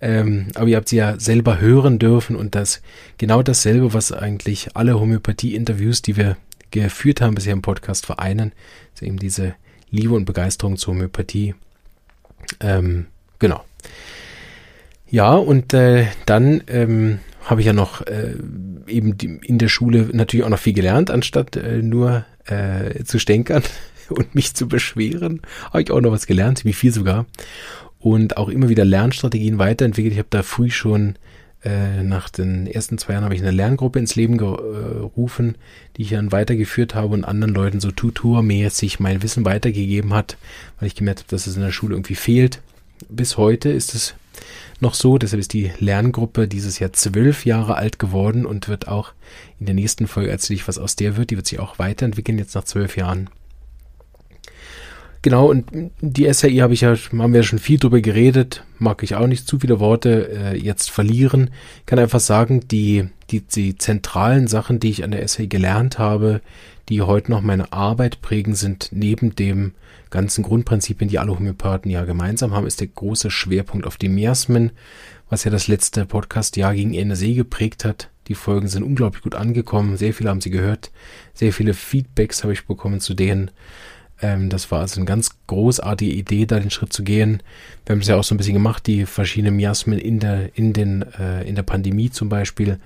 [0.00, 2.80] Ähm, aber ihr habt sie ja selber hören dürfen und das
[3.18, 6.36] genau dasselbe, was eigentlich alle Homöopathie-Interviews, die wir
[6.70, 8.52] geführt haben bisher im Podcast vereinen,
[8.94, 9.54] ist eben diese
[9.90, 11.54] Liebe und Begeisterung zur Homöopathie.
[12.60, 13.06] Ähm,
[13.38, 13.64] genau.
[15.10, 18.34] Ja, und äh, dann ähm, habe ich ja noch äh,
[18.86, 23.18] eben die, in der Schule natürlich auch noch viel gelernt, anstatt äh, nur äh, zu
[23.18, 23.64] stänkern
[24.08, 25.42] und mich zu beschweren.
[25.66, 27.26] Habe ich auch noch was gelernt, ziemlich viel sogar
[28.00, 30.12] und auch immer wieder Lernstrategien weiterentwickelt.
[30.12, 31.16] Ich habe da früh schon
[31.62, 35.56] äh, nach den ersten zwei Jahren habe ich eine Lerngruppe ins Leben gerufen,
[35.96, 40.38] die ich dann weitergeführt habe und anderen Leuten so tutormäßig mein Wissen weitergegeben hat,
[40.78, 42.62] weil ich gemerkt habe, dass es in der Schule irgendwie fehlt.
[43.08, 44.14] Bis heute ist es
[44.80, 45.18] noch so.
[45.18, 49.12] Deshalb ist die Lerngruppe dieses Jahr zwölf Jahre alt geworden und wird auch
[49.58, 51.30] in der nächsten Folge erzähle ich, was aus der wird.
[51.30, 53.28] Die wird sich auch weiterentwickeln jetzt nach zwölf Jahren.
[55.22, 55.66] Genau, und
[56.00, 59.26] die SAI habe ich ja, haben wir ja schon viel drüber geredet, mag ich auch
[59.26, 61.50] nicht zu viele Worte äh, jetzt verlieren.
[61.80, 65.98] Ich kann einfach sagen, die, die, die zentralen Sachen, die ich an der SAI gelernt
[65.98, 66.40] habe,
[66.88, 69.72] die heute noch meine Arbeit prägen, sind neben dem
[70.08, 74.72] ganzen Grundprinzipien, die alle Homöopathen ja gemeinsam haben, ist der große Schwerpunkt auf dem Miasmen,
[75.28, 78.08] was ja das letzte Podcast-Jahr gegen Ende See geprägt hat.
[78.28, 80.90] Die Folgen sind unglaublich gut angekommen, sehr viele haben sie gehört,
[81.34, 83.50] sehr viele Feedbacks habe ich bekommen zu denen.
[84.22, 87.42] Ähm, das war also eine ganz großartige Idee, da den Schritt zu gehen.
[87.86, 90.72] Wir haben es ja auch so ein bisschen gemacht, die verschiedenen Miasmen in der, in
[90.72, 92.78] den, äh, in der Pandemie zum Beispiel.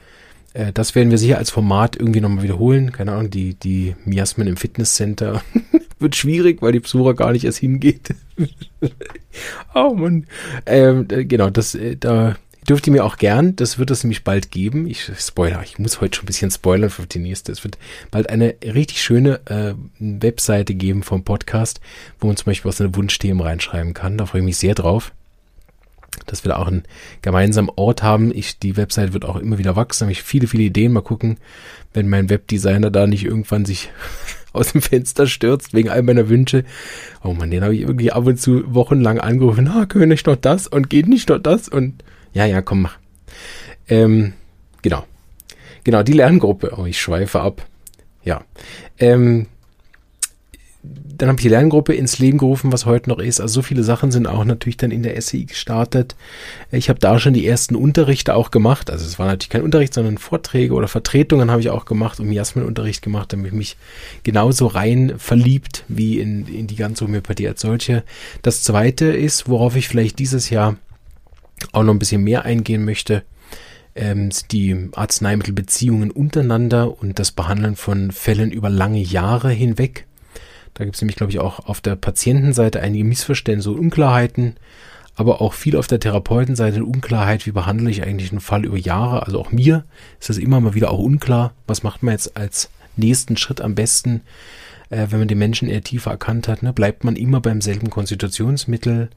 [0.52, 2.92] Äh, das werden wir sicher als Format irgendwie nochmal wiederholen.
[2.92, 5.42] Keine Ahnung, die, die Miasmen im Fitnesscenter
[5.98, 8.14] wird schwierig, weil die Besucher gar nicht erst hingeht.
[9.74, 10.26] oh Mann.
[10.66, 12.36] Ähm, genau, das, äh, da
[12.68, 14.86] dürft ihr mir auch gern, das wird es nämlich bald geben.
[14.86, 17.52] Ich spoiler, ich muss heute schon ein bisschen spoilern für die nächste.
[17.52, 17.78] Es wird
[18.10, 21.80] bald eine richtig schöne äh, Webseite geben vom Podcast,
[22.20, 24.18] wo man zum Beispiel auch seine Wunschthemen reinschreiben kann.
[24.18, 25.12] Da freue ich mich sehr drauf.
[26.26, 26.84] Dass wir da auch einen
[27.22, 28.32] gemeinsamen Ort haben.
[28.32, 30.04] Ich, die Webseite wird auch immer wieder wachsen.
[30.04, 30.92] Habe ich viele, viele Ideen.
[30.92, 31.38] Mal gucken,
[31.92, 33.90] wenn mein Webdesigner da nicht irgendwann sich
[34.52, 36.64] aus dem Fenster stürzt wegen all meiner Wünsche.
[37.22, 39.64] Oh man, den habe ich irgendwie ab und zu wochenlang angerufen.
[39.64, 42.82] Na, können wir nicht noch das und geht nicht noch das und ja, ja, komm,
[42.82, 42.98] mach.
[43.88, 44.34] Ähm,
[44.82, 45.04] genau.
[45.84, 46.74] Genau, die Lerngruppe.
[46.76, 47.66] Oh, ich schweife ab.
[48.24, 48.44] Ja.
[48.98, 49.46] Ähm,
[50.82, 53.40] dann habe ich die Lerngruppe ins Leben gerufen, was heute noch ist.
[53.40, 56.16] Also so viele Sachen sind auch natürlich dann in der SEI gestartet.
[56.72, 58.90] Ich habe da schon die ersten Unterrichte auch gemacht.
[58.90, 62.28] Also es war natürlich kein Unterricht, sondern Vorträge oder Vertretungen habe ich auch gemacht und
[62.28, 63.76] Miasmenunterricht gemacht, damit ich mich
[64.24, 68.02] genauso rein verliebt wie in, in die ganze Homöopathie als solche.
[68.42, 70.76] Das zweite ist, worauf ich vielleicht dieses Jahr
[71.72, 73.22] auch noch ein bisschen mehr eingehen möchte,
[73.94, 80.06] ähm, die Arzneimittelbeziehungen untereinander und das Behandeln von Fällen über lange Jahre hinweg.
[80.74, 84.56] Da gibt es nämlich, glaube ich, auch auf der Patientenseite einige Missverständnisse und Unklarheiten,
[85.14, 89.24] aber auch viel auf der Therapeutenseite Unklarheit, wie behandle ich eigentlich einen Fall über Jahre.
[89.24, 89.84] Also auch mir
[90.18, 91.52] ist das immer mal wieder auch unklar.
[91.68, 94.22] Was macht man jetzt als nächsten Schritt am besten,
[94.90, 96.64] äh, wenn man den Menschen eher tiefer erkannt hat?
[96.64, 96.72] Ne?
[96.72, 99.10] Bleibt man immer beim selben Konstitutionsmittel?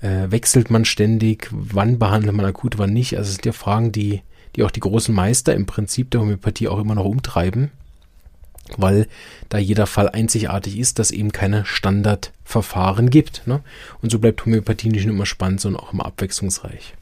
[0.00, 1.48] Äh, wechselt man ständig?
[1.50, 3.16] Wann behandelt man akut, wann nicht?
[3.16, 4.22] Also es sind ja Fragen, die,
[4.56, 7.70] die auch die großen Meister im Prinzip der Homöopathie auch immer noch umtreiben,
[8.76, 9.08] weil
[9.48, 13.46] da jeder Fall einzigartig ist, dass eben keine Standardverfahren gibt.
[13.46, 13.60] Ne?
[14.02, 16.94] Und so bleibt Homöopathie nicht nur immer spannend, sondern auch immer abwechslungsreich.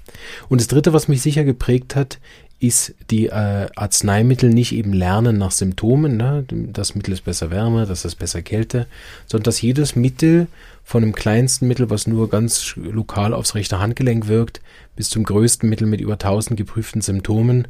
[0.48, 2.18] Und das Dritte, was mich sicher geprägt hat,
[2.58, 6.44] ist die äh, Arzneimittel nicht eben lernen nach Symptomen, ne?
[6.48, 8.86] das Mittel ist besser Wärme, das ist besser Kälte,
[9.26, 10.46] sondern dass jedes Mittel
[10.82, 14.62] von dem kleinsten Mittel, was nur ganz lokal aufs rechte Handgelenk wirkt,
[14.94, 17.68] bis zum größten Mittel mit über 1000 geprüften Symptomen,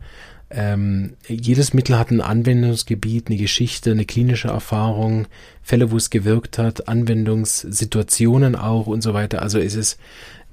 [0.49, 5.27] ähm, jedes Mittel hat ein Anwendungsgebiet, eine Geschichte, eine klinische Erfahrung,
[5.61, 9.43] Fälle, wo es gewirkt hat, Anwendungssituationen auch und so weiter.
[9.43, 9.99] Also es ist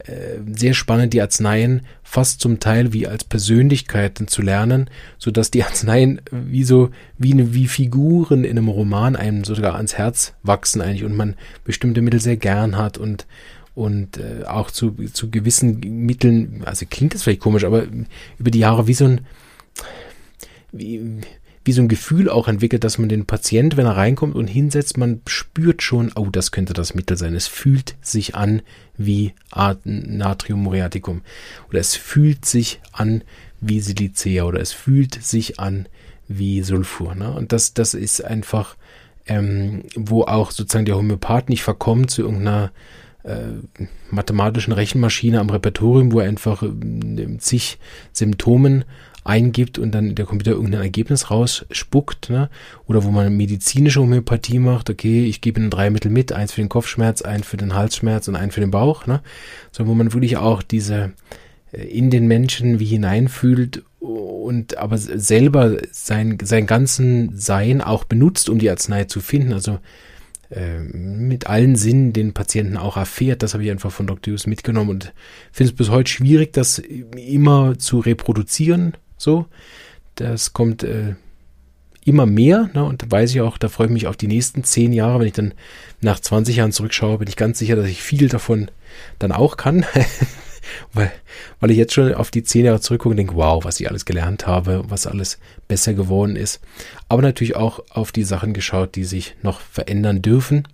[0.06, 5.52] äh, sehr spannend, die Arzneien fast zum Teil wie als Persönlichkeiten zu lernen, so dass
[5.52, 10.34] die Arzneien wie so, wie, eine, wie Figuren in einem Roman einem sogar ans Herz
[10.44, 13.26] wachsen eigentlich und man bestimmte Mittel sehr gern hat und
[13.76, 17.88] und äh, auch zu, zu gewissen Mitteln, also klingt das vielleicht komisch, aber
[18.38, 19.22] über die Jahre wie so ein,
[20.72, 21.22] wie,
[21.66, 24.98] wie so ein Gefühl auch entwickelt, dass man den Patient, wenn er reinkommt und hinsetzt,
[24.98, 27.36] man spürt schon, oh, das könnte das Mittel sein.
[27.36, 28.62] Es fühlt sich an
[28.98, 29.34] wie
[29.86, 31.22] Natrium muriaticum
[31.70, 33.24] oder es fühlt sich an
[33.62, 35.88] wie Silicea oder es fühlt sich an
[36.28, 37.16] wie Sulfur.
[37.16, 37.32] Ne?
[37.32, 38.76] Und das, das ist einfach,
[39.26, 42.72] ähm, wo auch sozusagen der Homöopath nicht verkommt zu irgendeiner
[43.24, 43.38] äh,
[44.12, 47.80] mathematischen Rechenmaschine am Repertorium, wo er einfach äh, zig
[48.12, 48.84] Symptomen
[49.24, 52.50] eingibt und dann der Computer irgendein Ergebnis rausspuckt, ne?
[52.88, 56.62] Oder wo man medizinische Homöopathie macht, okay, ich gebe Ihnen drei Mittel mit, eins für
[56.62, 59.22] den Kopfschmerz, eins für den Halsschmerz und eins für den Bauch, ne?
[59.72, 61.14] Sondern wo man wirklich auch diese
[61.72, 68.50] äh, in den Menschen wie hineinfühlt und aber selber sein, sein ganzen Sein auch benutzt,
[68.50, 69.54] um die Arznei zu finden.
[69.54, 69.80] Also
[70.54, 73.42] äh, mit allen Sinnen den Patienten auch erfährt.
[73.42, 74.34] Das habe ich einfach von Dr.
[74.34, 75.14] Hughes mitgenommen und
[75.52, 78.94] finde es bis heute schwierig, das immer zu reproduzieren.
[79.18, 79.46] So,
[80.16, 81.16] das kommt äh,
[82.06, 84.64] immer mehr, ne, und da weiß ich auch, da freue ich mich auf die nächsten
[84.64, 85.20] zehn Jahre.
[85.20, 85.54] Wenn ich dann
[86.02, 88.70] nach 20 Jahren zurückschaue, bin ich ganz sicher, dass ich viel davon
[89.20, 89.86] dann auch kann.
[90.94, 91.12] weil,
[91.60, 94.06] weil ich jetzt schon auf die zehn Jahre zurückgucke und denke, wow, was ich alles
[94.06, 96.62] gelernt habe, was alles besser geworden ist.
[97.10, 100.68] Aber natürlich auch auf die Sachen geschaut, die sich noch verändern dürfen.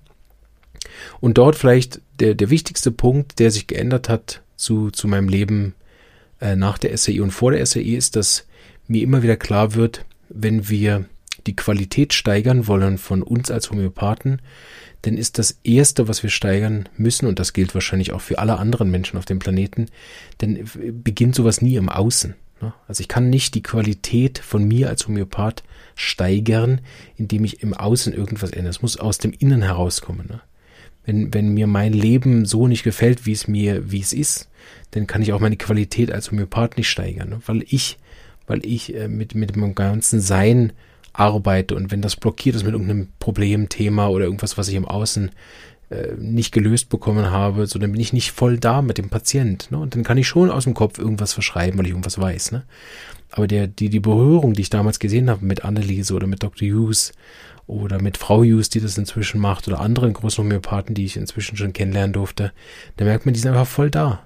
[1.20, 5.76] Und dort vielleicht der, der wichtigste Punkt, der sich geändert hat zu, zu meinem Leben
[6.42, 8.46] äh, nach der SAE und vor der SAE ist, dass
[8.88, 11.06] mir immer wieder klar wird, wenn wir
[11.48, 14.42] die Qualität steigern wollen von uns als Homöopathen,
[15.04, 18.58] dann ist das Erste, was wir steigern müssen, und das gilt wahrscheinlich auch für alle
[18.58, 19.88] anderen Menschen auf dem Planeten,
[20.42, 20.66] denn
[21.04, 22.36] beginnt sowas nie im Außen.
[22.62, 22.74] Ne?
[22.88, 25.64] Also ich kann nicht die Qualität von mir als Homöopath
[25.96, 26.82] steigern,
[27.16, 28.72] indem ich im Außen irgendwas ändere.
[28.72, 30.28] Es muss aus dem Innen herauskommen.
[30.28, 30.42] Ne?
[31.06, 34.49] Wenn, wenn mir mein Leben so nicht gefällt, wie es mir, wie es ist,
[34.92, 37.42] dann kann ich auch meine Qualität als Homöopath nicht steigern, ne?
[37.46, 37.98] weil ich,
[38.48, 40.74] weil ich äh, mit, mit meinem ganzen Sein
[41.14, 44.86] arbeite und wenn das blockiert ist mit irgendeinem Problem, Thema oder irgendwas, was ich im
[44.86, 45.32] Außen
[45.90, 49.72] äh, nicht gelöst bekommen habe, so dann bin ich nicht voll da mit dem Patient.
[49.72, 49.80] Ne?
[49.80, 52.52] Und dann kann ich schon aus dem Kopf irgendwas verschreiben, weil ich irgendwas weiß.
[52.52, 52.64] Ne?
[53.32, 56.68] Aber der, die, die Berührung, die ich damals gesehen habe mit Anneliese oder mit Dr.
[56.68, 57.12] Hughes
[57.66, 61.58] oder mit Frau Hughes, die das inzwischen macht, oder anderen großen Homöopathen, die ich inzwischen
[61.58, 62.52] schon kennenlernen durfte,
[62.98, 64.26] da merkt man, die sind einfach voll da.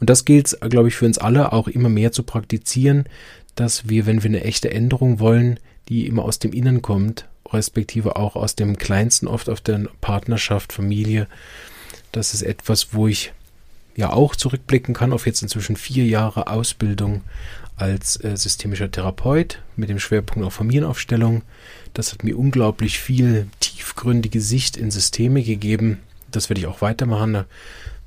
[0.00, 3.04] Und das gilt, glaube ich, für uns alle auch immer mehr zu praktizieren,
[3.54, 8.16] dass wir, wenn wir eine echte Änderung wollen, die immer aus dem Innen kommt, respektive
[8.16, 11.26] auch aus dem Kleinsten, oft auf der Partnerschaft, Familie,
[12.12, 13.32] das ist etwas, wo ich
[13.94, 17.22] ja auch zurückblicken kann auf jetzt inzwischen vier Jahre Ausbildung
[17.76, 21.42] als äh, systemischer Therapeut mit dem Schwerpunkt auf Familienaufstellung.
[21.94, 26.00] Das hat mir unglaublich viel tiefgründige Sicht in Systeme gegeben.
[26.30, 27.32] Das werde ich auch weitermachen.
[27.32, 27.46] Da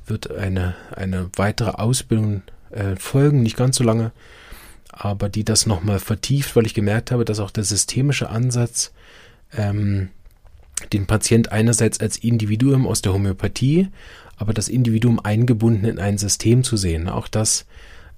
[0.05, 4.11] wird eine, eine weitere Ausbildung äh, folgen, nicht ganz so lange,
[4.89, 8.93] aber die das nochmal vertieft, weil ich gemerkt habe, dass auch der systemische Ansatz
[9.53, 10.09] ähm,
[10.93, 13.89] den Patient einerseits als Individuum aus der Homöopathie,
[14.37, 17.07] aber das Individuum eingebunden in ein System zu sehen.
[17.07, 17.65] Auch das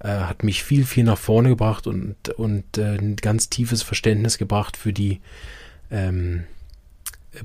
[0.00, 4.38] äh, hat mich viel, viel nach vorne gebracht und, und äh, ein ganz tiefes Verständnis
[4.38, 5.20] gebracht für die
[5.90, 6.44] ähm,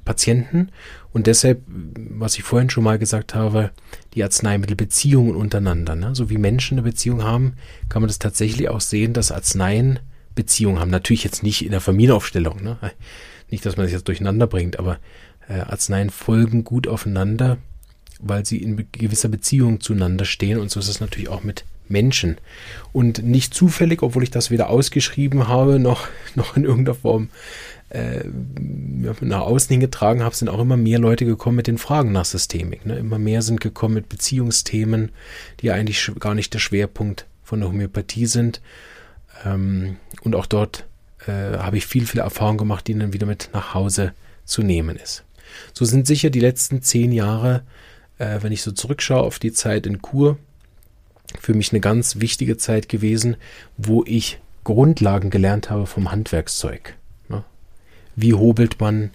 [0.03, 0.69] Patienten.
[1.11, 3.71] Und deshalb, was ich vorhin schon mal gesagt habe,
[4.13, 5.95] die Arzneimittelbeziehungen untereinander.
[5.95, 6.15] Ne?
[6.15, 7.53] So wie Menschen eine Beziehung haben,
[7.89, 9.99] kann man das tatsächlich auch sehen, dass Arzneien
[10.35, 10.91] Beziehungen haben.
[10.91, 12.63] Natürlich jetzt nicht in der Familienaufstellung.
[12.63, 12.77] Ne?
[13.49, 14.97] Nicht, dass man das jetzt durcheinander bringt, aber
[15.47, 17.57] äh, Arzneien folgen gut aufeinander,
[18.19, 20.59] weil sie in gewisser Beziehung zueinander stehen.
[20.59, 22.37] Und so ist es natürlich auch mit Menschen.
[22.91, 27.29] Und nicht zufällig, obwohl ich das weder ausgeschrieben habe, noch, noch in irgendeiner Form
[27.93, 28.23] äh,
[29.21, 32.85] nach außen hingetragen habe, sind auch immer mehr Leute gekommen mit den Fragen nach Systemik.
[32.85, 32.97] Ne?
[32.97, 35.11] Immer mehr sind gekommen mit Beziehungsthemen,
[35.61, 38.61] die eigentlich gar nicht der Schwerpunkt von der Homöopathie sind.
[39.45, 40.85] Ähm, und auch dort
[41.27, 44.95] äh, habe ich viel, viel Erfahrung gemacht, die dann wieder mit nach Hause zu nehmen
[44.95, 45.23] ist.
[45.73, 47.61] So sind sicher die letzten zehn Jahre,
[48.17, 50.39] äh, wenn ich so zurückschaue auf die Zeit in Kur,
[51.39, 53.37] für mich eine ganz wichtige Zeit gewesen,
[53.77, 56.95] wo ich Grundlagen gelernt habe vom Handwerkszeug.
[58.15, 59.11] Wie hobelt man,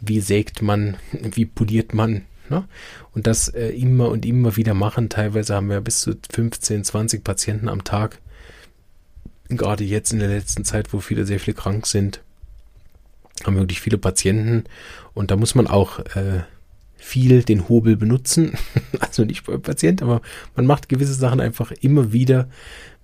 [0.00, 2.22] wie sägt man, wie poliert man.
[2.48, 2.64] Ne?
[3.12, 5.08] Und das äh, immer und immer wieder machen.
[5.08, 8.20] Teilweise haben wir bis zu 15, 20 Patienten am Tag.
[9.48, 12.20] Gerade jetzt in der letzten Zeit, wo viele sehr viel krank sind,
[13.44, 14.64] haben wir wirklich viele Patienten.
[15.14, 16.42] Und da muss man auch äh,
[16.96, 18.56] viel den Hobel benutzen.
[19.00, 20.22] also nicht beim Patient, aber
[20.54, 22.48] man macht gewisse Sachen einfach immer wieder,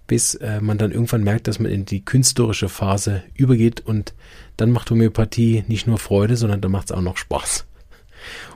[0.08, 4.14] bis äh, man dann irgendwann merkt, dass man in die künstlerische Phase übergeht und
[4.56, 7.66] dann macht Homöopathie nicht nur Freude, sondern dann macht es auch noch Spaß.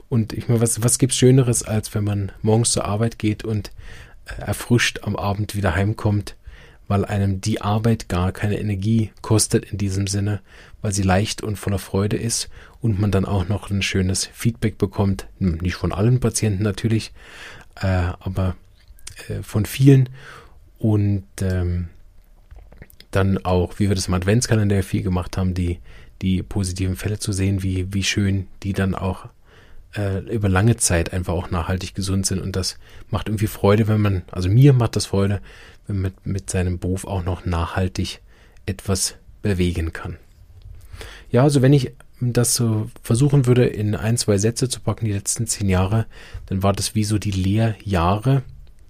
[0.09, 3.71] Und ich meine, was, was gibt's Schöneres, als wenn man morgens zur Arbeit geht und
[4.25, 6.35] äh, erfrischt am Abend wieder heimkommt
[6.87, 10.41] weil einem die Arbeit gar keine Energie kostet in diesem Sinne,
[10.81, 12.49] weil sie leicht und voller Freude ist
[12.81, 17.13] und man dann auch noch ein schönes Feedback bekommt, hm, nicht von allen Patienten natürlich,
[17.81, 17.87] äh,
[18.19, 18.55] aber
[19.27, 20.09] äh, von vielen
[20.83, 21.87] und ähm,
[23.09, 25.79] dann auch, wie wir das im Adventskalender viel gemacht haben, die,
[26.21, 29.27] die positiven Fälle zu sehen, wie, wie schön die dann auch
[29.95, 32.77] äh, über lange Zeit einfach auch nachhaltig gesund sind und das
[33.09, 35.39] macht irgendwie Freude, wenn man, also mir macht das Freude,
[35.87, 38.19] wenn man mit, mit seinem Beruf auch noch nachhaltig
[38.65, 40.17] etwas bewegen kann.
[41.31, 45.13] Ja, also wenn ich das so versuchen würde, in ein, zwei Sätze zu packen, die
[45.13, 46.07] letzten zehn Jahre,
[46.47, 48.43] dann war das wie so die Lehrjahre,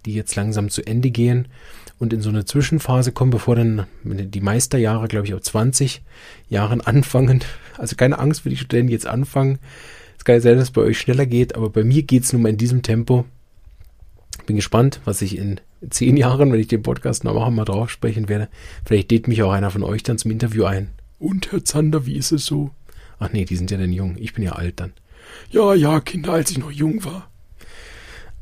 [0.07, 1.47] die jetzt langsam zu Ende gehen
[2.03, 6.03] und in so eine Zwischenphase kommen, bevor dann die Meisterjahre, glaube ich, auf 20
[6.49, 7.43] Jahren anfangen.
[7.77, 9.57] Also keine Angst für die Studenten, die jetzt anfangen.
[10.17, 12.33] Es kann ja sein, dass es bei euch schneller geht, aber bei mir geht es
[12.33, 13.25] nun mal in diesem Tempo.
[14.45, 18.29] Bin gespannt, was ich in zehn Jahren, wenn ich den Podcast noch mal drauf sprechen
[18.29, 18.49] werde.
[18.85, 20.89] Vielleicht lädt mich auch einer von euch dann zum Interview ein.
[21.19, 22.71] Und Herr Zander, wie ist es so?
[23.19, 24.17] Ach nee, die sind ja dann jung.
[24.19, 24.91] Ich bin ja alt dann.
[25.51, 27.29] Ja, ja, Kinder, als ich noch jung war.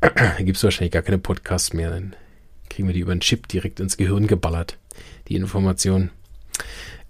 [0.00, 1.90] Da gibt es wahrscheinlich gar keine Podcasts mehr.
[1.90, 2.16] Dann
[2.72, 4.78] kriegen wir die über einen Chip direkt ins Gehirn geballert.
[5.28, 6.10] Die Information.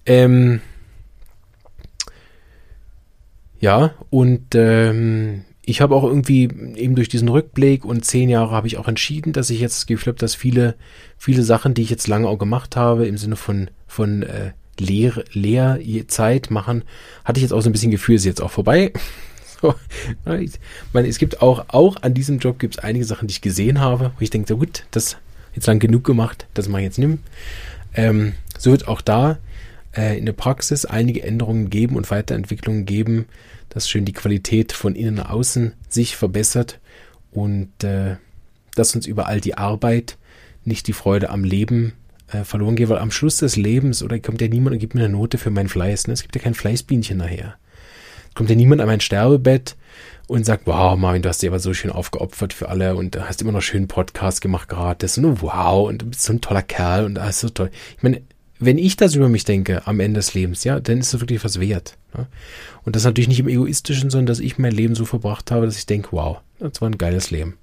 [0.04, 0.60] Ähm,
[3.60, 6.42] ja, und ähm, ich habe auch irgendwie
[6.74, 10.06] eben durch diesen Rückblick und zehn Jahre habe ich auch entschieden, dass ich jetzt das
[10.06, 10.74] habe, dass viele,
[11.16, 15.24] viele Sachen, die ich jetzt lange auch gemacht habe, im Sinne von, von äh, Lehr
[15.32, 16.82] Lehrzeit machen,
[17.24, 18.92] hatte ich jetzt auch so ein bisschen Gefühl, ist jetzt auch vorbei.
[19.62, 19.76] So,
[20.40, 20.58] ich
[20.92, 23.78] meine, es gibt auch, auch an diesem Job gibt es einige Sachen, die ich gesehen
[23.78, 25.18] habe, wo ich denke, so gut, das
[25.54, 27.18] jetzt lang genug gemacht, das mache ich jetzt nimm.
[27.94, 29.38] Ähm, so wird auch da
[29.96, 33.26] äh, in der Praxis einige Änderungen geben und Weiterentwicklungen geben,
[33.68, 36.78] dass schön die Qualität von innen nach außen sich verbessert
[37.30, 38.16] und äh,
[38.74, 40.16] dass uns überall die Arbeit,
[40.64, 41.92] nicht die Freude am Leben
[42.28, 45.04] äh, verloren geht, weil am Schluss des Lebens oder kommt ja niemand und gibt mir
[45.04, 46.06] eine Note für meinen Fleiß.
[46.06, 46.14] Ne?
[46.14, 47.56] Es gibt ja kein Fleißbienchen nachher.
[48.34, 49.76] Kommt ja niemand an mein Sterbebett
[50.26, 53.42] und sagt, wow, Marvin, du hast dir aber so schön aufgeopfert für alle und hast
[53.42, 57.04] immer noch schön Podcast gemacht gratis und wow und du bist so ein toller Kerl
[57.04, 57.70] und alles so toll.
[57.96, 58.22] Ich meine,
[58.58, 61.44] wenn ich das über mich denke am Ende des Lebens, ja, dann ist es wirklich
[61.44, 61.96] was wert.
[62.16, 62.26] Ja?
[62.84, 65.76] Und das natürlich nicht im Egoistischen, sondern dass ich mein Leben so verbracht habe, dass
[65.76, 67.58] ich denke, wow, das war ein geiles Leben.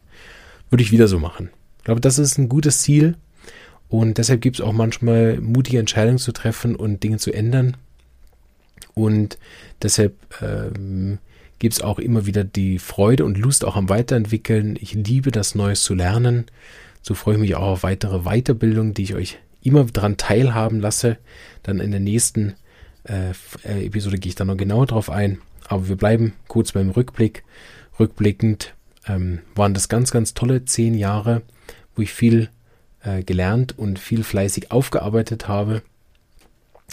[0.70, 1.50] Würde ich wieder so machen.
[1.78, 3.16] Ich glaube, das ist ein gutes Ziel.
[3.88, 7.78] Und deshalb gibt es auch manchmal mutige Entscheidungen zu treffen und Dinge zu ändern.
[8.94, 9.38] Und
[9.82, 11.18] deshalb ähm,
[11.60, 14.78] gibt es auch immer wieder die Freude und Lust auch am Weiterentwickeln.
[14.80, 16.46] Ich liebe das Neues zu lernen.
[17.02, 21.18] So freue ich mich auch auf weitere Weiterbildung, die ich euch immer daran teilhaben lasse.
[21.64, 22.56] Dann in der nächsten
[23.04, 23.32] äh,
[23.64, 25.40] äh, Episode gehe ich da noch genauer drauf ein.
[25.68, 27.44] Aber wir bleiben kurz beim Rückblick.
[28.00, 28.74] Rückblickend
[29.08, 31.42] ähm, waren das ganz, ganz tolle zehn Jahre,
[31.96, 32.50] wo ich viel
[33.04, 35.82] äh, gelernt und viel fleißig aufgearbeitet habe.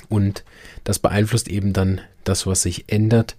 [0.09, 0.45] Und
[0.85, 3.37] das beeinflusst eben dann das, was sich ändert,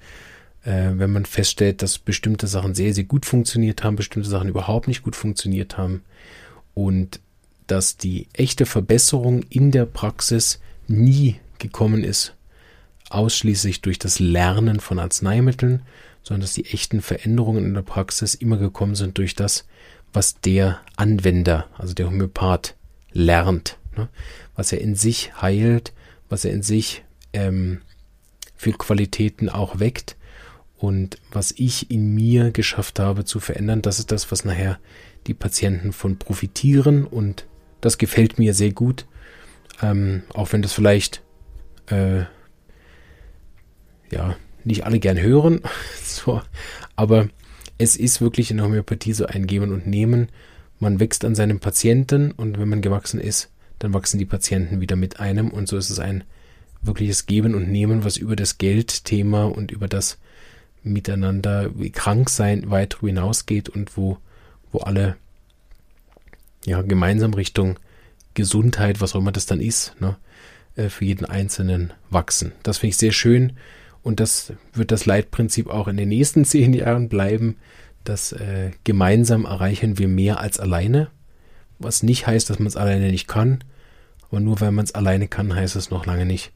[0.64, 4.88] äh, wenn man feststellt, dass bestimmte Sachen sehr, sehr gut funktioniert haben, bestimmte Sachen überhaupt
[4.88, 6.04] nicht gut funktioniert haben.
[6.74, 7.20] Und
[7.68, 12.34] dass die echte Verbesserung in der Praxis nie gekommen ist,
[13.10, 15.82] ausschließlich durch das Lernen von Arzneimitteln,
[16.24, 19.66] sondern dass die echten Veränderungen in der Praxis immer gekommen sind durch das,
[20.12, 22.76] was der Anwender, also der Homöopath,
[23.14, 24.10] lernt, ne?
[24.56, 25.94] was er in sich heilt,
[26.30, 27.82] was er in sich ähm,
[28.56, 30.17] für Qualitäten auch weckt
[30.78, 34.80] und was ich in mir geschafft habe zu verändern, das ist das, was nachher
[35.26, 37.46] die Patienten von profitieren und
[37.82, 39.06] das gefällt mir sehr gut.
[39.82, 41.22] Ähm, auch wenn das vielleicht
[41.88, 42.22] äh,
[44.12, 45.62] ja nicht alle gern hören.
[46.04, 46.42] so,
[46.96, 47.30] aber
[47.78, 50.30] es ist wirklich in der Homöopathie so ein Geben und Nehmen.
[50.80, 54.96] Man wächst an seinem Patienten und wenn man gewachsen ist, dann wachsen die Patienten wieder
[54.96, 56.24] mit einem und so ist es ein
[56.82, 60.20] wirkliches Geben und Nehmen, was über das Geldthema und über das
[60.94, 64.18] Miteinander krank sein weit hinausgeht und wo,
[64.72, 65.16] wo alle
[66.66, 67.80] ja, gemeinsam Richtung
[68.34, 70.18] Gesundheit, was auch immer das dann ist, ne,
[70.76, 72.52] äh, für jeden Einzelnen wachsen.
[72.64, 73.54] Das finde ich sehr schön
[74.04, 77.58] und das wird das Leitprinzip auch in den nächsten zehn Jahren bleiben,
[78.04, 81.10] dass äh, gemeinsam erreichen wir mehr als alleine,
[81.80, 83.64] was nicht heißt, dass man es alleine nicht kann,
[84.30, 86.52] aber nur weil man es alleine kann, heißt es noch lange nicht,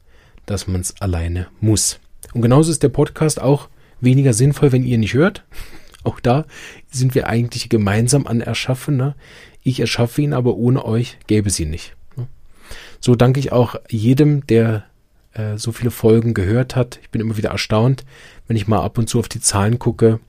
[0.45, 1.99] dass man es alleine muss.
[2.33, 3.69] Und genauso ist der Podcast auch
[4.01, 5.43] weniger sinnvoll, wenn ihr nicht hört.
[6.03, 6.45] Auch da
[6.89, 8.97] sind wir eigentlich gemeinsam an Erschaffen.
[8.97, 9.15] Ne?
[9.63, 11.95] Ich erschaffe ihn, aber ohne euch gäbe es ihn nicht.
[12.99, 14.85] So danke ich auch jedem, der
[15.33, 16.99] äh, so viele Folgen gehört hat.
[17.01, 18.05] Ich bin immer wieder erstaunt,
[18.47, 20.19] wenn ich mal ab und zu auf die Zahlen gucke,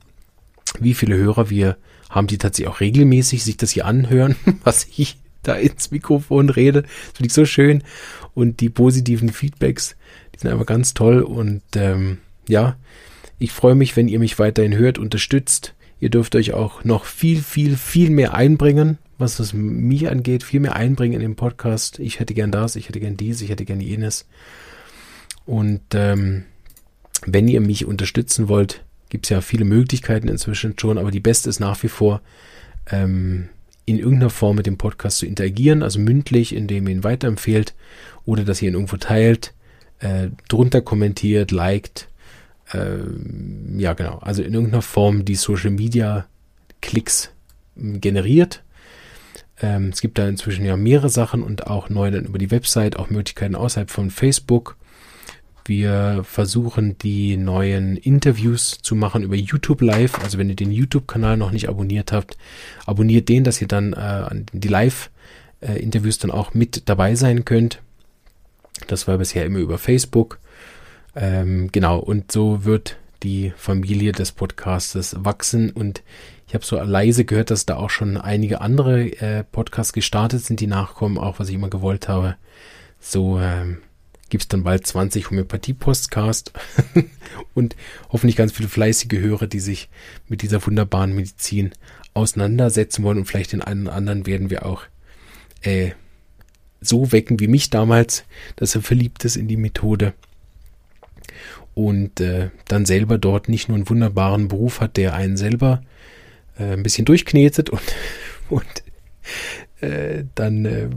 [0.80, 1.76] wie viele Hörer wir
[2.08, 6.82] haben, die tatsächlich auch regelmäßig sich das hier anhören, was ich da ins Mikrofon rede.
[6.82, 7.82] Das finde ich so schön.
[8.34, 9.96] Und die positiven Feedbacks,
[10.34, 11.20] die sind einfach ganz toll.
[11.20, 12.76] Und ähm, ja,
[13.42, 15.74] ich freue mich, wenn ihr mich weiterhin hört, unterstützt.
[16.00, 20.60] Ihr dürft euch auch noch viel, viel, viel mehr einbringen was das mich angeht, viel
[20.60, 21.98] mehr einbringen in den Podcast.
[21.98, 24.26] Ich hätte gern das, ich hätte gern dies, ich hätte gern jenes.
[25.46, 26.44] Und ähm,
[27.24, 31.48] wenn ihr mich unterstützen wollt, gibt es ja viele Möglichkeiten inzwischen schon, aber die beste
[31.48, 32.20] ist nach wie vor,
[32.90, 33.48] ähm,
[33.84, 37.74] in irgendeiner Form mit dem Podcast zu interagieren, also mündlich, indem ihr ihn weiterempfehlt
[38.24, 39.54] oder dass ihr ihn irgendwo teilt,
[40.00, 42.08] äh, drunter kommentiert, liked,
[42.72, 42.98] äh,
[43.78, 46.26] ja genau, also in irgendeiner Form die Social Media
[46.80, 47.30] Klicks
[47.76, 48.62] generiert
[49.62, 52.96] ähm, es gibt da inzwischen ja mehrere Sachen und auch neu dann über die Website,
[52.96, 54.76] auch Möglichkeiten außerhalb von Facebook.
[55.64, 60.18] Wir versuchen die neuen Interviews zu machen über YouTube Live.
[60.24, 62.36] Also wenn ihr den YouTube-Kanal noch nicht abonniert habt,
[62.84, 67.80] abonniert den, dass ihr dann äh, die Live-Interviews dann auch mit dabei sein könnt.
[68.88, 70.40] Das war bisher immer über Facebook.
[71.14, 75.70] Ähm, genau, und so wird die Familie des Podcastes wachsen.
[75.70, 76.02] Und
[76.48, 80.60] ich habe so leise gehört, dass da auch schon einige andere äh, Podcasts gestartet sind,
[80.60, 82.36] die nachkommen, auch was ich immer gewollt habe.
[82.98, 83.78] So ähm,
[84.28, 86.52] gibt es dann bald 20 Homöopathie-Postcast
[87.54, 87.76] und
[88.10, 89.88] hoffentlich ganz viele fleißige Hörer, die sich
[90.28, 91.72] mit dieser wunderbaren Medizin
[92.14, 93.18] auseinandersetzen wollen.
[93.18, 94.82] Und vielleicht den einen oder anderen werden wir auch
[95.62, 95.92] äh,
[96.80, 98.24] so wecken wie mich damals,
[98.56, 100.14] dass er verliebt ist in die Methode
[101.74, 105.82] und äh, dann selber dort nicht nur einen wunderbaren Beruf hat, der einen selber
[106.58, 107.82] äh, ein bisschen durchknetet und,
[108.50, 108.82] und
[109.80, 110.88] äh, dann äh,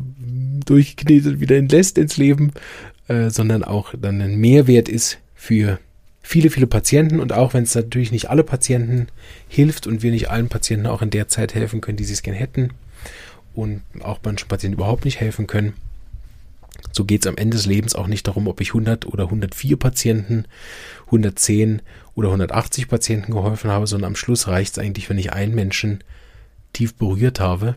[0.66, 2.52] durchknetet wieder entlässt ins Leben,
[3.08, 5.80] äh, sondern auch dann ein Mehrwert ist für
[6.22, 7.20] viele, viele Patienten.
[7.20, 9.08] Und auch wenn es natürlich nicht alle Patienten
[9.48, 12.24] hilft und wir nicht allen Patienten auch in der Zeit helfen können, die sie es
[12.24, 12.72] gerne hätten
[13.54, 15.74] und auch manchen Patienten überhaupt nicht helfen können,
[16.92, 19.78] so geht es am Ende des Lebens auch nicht darum, ob ich 100 oder 104
[19.78, 20.46] Patienten,
[21.08, 21.82] 110
[22.14, 26.04] oder 180 Patienten geholfen habe, sondern am Schluss reicht es eigentlich, wenn ich einen Menschen
[26.74, 27.76] tief berührt habe,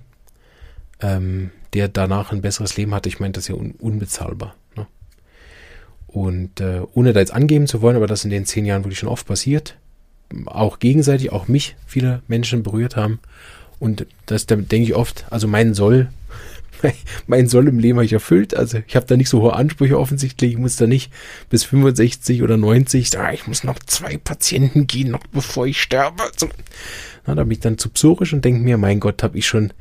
[1.01, 3.09] ähm, der danach ein besseres Leben hatte.
[3.09, 4.55] Ich meine, das ist ja un unbezahlbar.
[4.77, 4.87] Ne?
[6.07, 8.99] Und äh, ohne da jetzt angeben zu wollen, aber das in den zehn Jahren wirklich
[8.99, 9.77] schon oft passiert,
[10.47, 13.21] auch gegenseitig, auch mich viele Menschen berührt haben.
[13.79, 16.09] Und das da denke ich oft, also mein Soll
[17.27, 18.55] mein Soll im Leben habe ich erfüllt.
[18.55, 20.53] Also ich habe da nicht so hohe Ansprüche offensichtlich.
[20.53, 21.13] Ich muss da nicht
[21.51, 26.23] bis 65 oder 90 sagen, ich muss noch zwei Patienten gehen, noch bevor ich sterbe.
[26.23, 26.49] Also,
[27.27, 29.73] na, da bin ich dann zu psorisch und denke mir, mein Gott, habe ich schon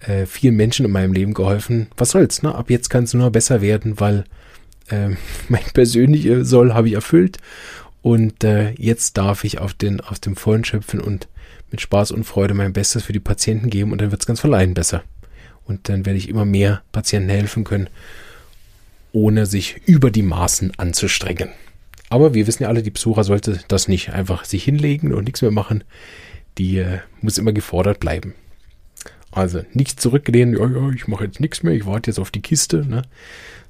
[0.00, 1.88] äh, vielen Menschen in meinem Leben geholfen.
[1.96, 2.54] Was soll's, ne?
[2.54, 4.24] Ab jetzt kann es nur besser werden, weil
[4.88, 5.10] äh,
[5.48, 7.38] mein persönlicher Soll habe ich erfüllt.
[8.02, 11.28] Und äh, jetzt darf ich auf, den, auf dem Vollen schöpfen und
[11.70, 14.74] mit Spaß und Freude mein Bestes für die Patienten geben und dann wird's ganz verleihen
[14.74, 15.02] besser.
[15.64, 17.88] Und dann werde ich immer mehr Patienten helfen können,
[19.12, 21.50] ohne sich über die Maßen anzustrengen.
[22.08, 25.42] Aber wir wissen ja alle, die Psora sollte das nicht einfach sich hinlegen und nichts
[25.42, 25.84] mehr machen.
[26.58, 28.34] Die äh, muss immer gefordert bleiben.
[29.30, 32.42] Also nicht zurücklehnen, ja, ja, ich mache jetzt nichts mehr, ich warte jetzt auf die
[32.42, 33.02] Kiste, ne?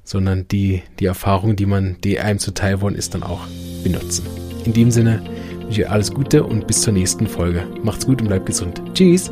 [0.03, 3.47] sondern die, die Erfahrung, die man, die einem zuteil worden ist, dann auch
[3.83, 4.25] benutzen.
[4.65, 5.23] In dem Sinne
[5.61, 7.65] wünsche ich alles Gute und bis zur nächsten Folge.
[7.81, 8.81] Macht's gut und bleibt gesund.
[8.93, 9.31] Tschüss!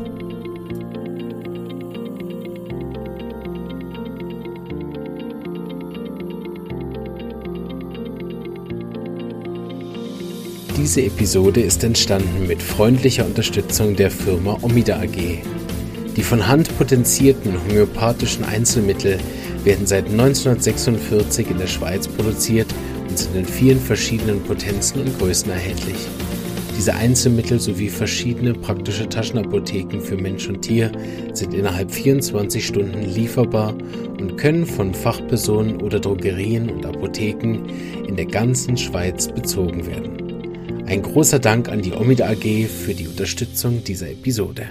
[10.82, 15.38] Diese Episode ist entstanden mit freundlicher Unterstützung der Firma Omida AG.
[16.16, 19.18] Die von Hand potenzierten homöopathischen Einzelmittel
[19.62, 22.66] werden seit 1946 in der Schweiz produziert
[23.08, 26.08] und sind in vielen verschiedenen Potenzen und Größen erhältlich.
[26.76, 30.90] Diese Einzelmittel sowie verschiedene praktische Taschenapotheken für Mensch und Tier
[31.32, 33.72] sind innerhalb 24 Stunden lieferbar
[34.18, 37.68] und können von Fachpersonen oder Drogerien und Apotheken
[38.08, 40.21] in der ganzen Schweiz bezogen werden.
[40.92, 44.68] Ein großer Dank an die Omida AG für die Unterstützung dieser Episode.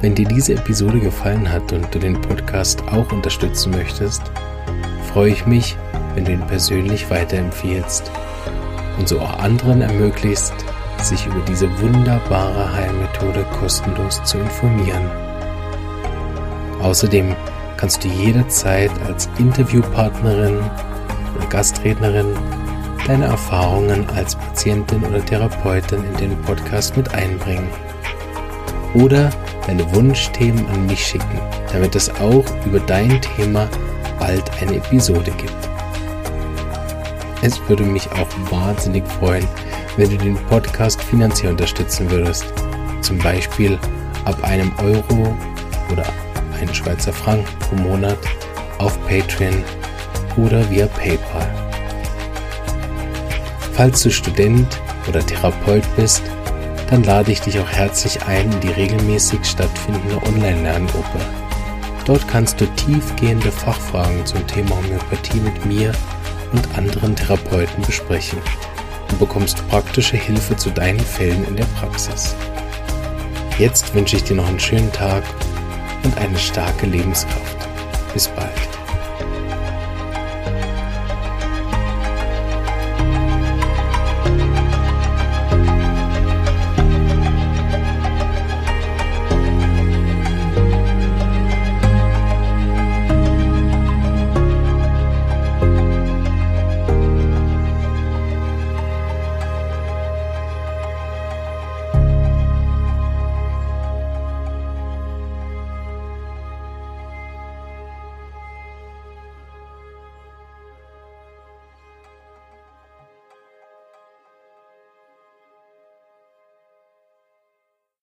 [0.00, 4.22] Wenn dir diese Episode gefallen hat und du den Podcast auch unterstützen möchtest,
[5.12, 5.76] freue ich mich,
[6.14, 8.08] wenn du ihn persönlich weiterempfiehlst
[9.00, 10.54] und so auch anderen ermöglicht,
[11.02, 15.10] sich über diese wunderbare Heilmethode kostenlos zu informieren.
[16.80, 17.34] Außerdem
[17.82, 20.60] kannst du jederzeit als Interviewpartnerin
[21.34, 22.28] oder Gastrednerin
[23.08, 27.66] deine Erfahrungen als Patientin oder Therapeutin in den Podcast mit einbringen.
[28.94, 29.30] Oder
[29.66, 31.40] deine Wunschthemen an mich schicken,
[31.72, 33.68] damit es auch über dein Thema
[34.20, 35.68] bald eine Episode gibt.
[37.42, 39.48] Es würde mich auch wahnsinnig freuen,
[39.96, 42.44] wenn du den Podcast finanziell unterstützen würdest.
[43.00, 43.76] Zum Beispiel
[44.24, 45.36] ab einem Euro
[45.90, 46.04] oder
[46.62, 48.18] einen Schweizer Franken pro Monat
[48.78, 49.62] auf Patreon
[50.36, 51.48] oder via PayPal.
[53.72, 56.22] Falls du Student oder Therapeut bist,
[56.88, 61.18] dann lade ich dich auch herzlich ein in die regelmäßig stattfindende Online-Lerngruppe.
[62.04, 65.92] Dort kannst du tiefgehende Fachfragen zum Thema Homöopathie mit mir
[66.52, 68.38] und anderen Therapeuten besprechen
[69.10, 72.34] und bekommst praktische Hilfe zu deinen Fällen in der Praxis.
[73.58, 75.22] Jetzt wünsche ich dir noch einen schönen Tag
[76.04, 77.68] und eine starke Lebenskraft.
[78.12, 78.51] Bis bald.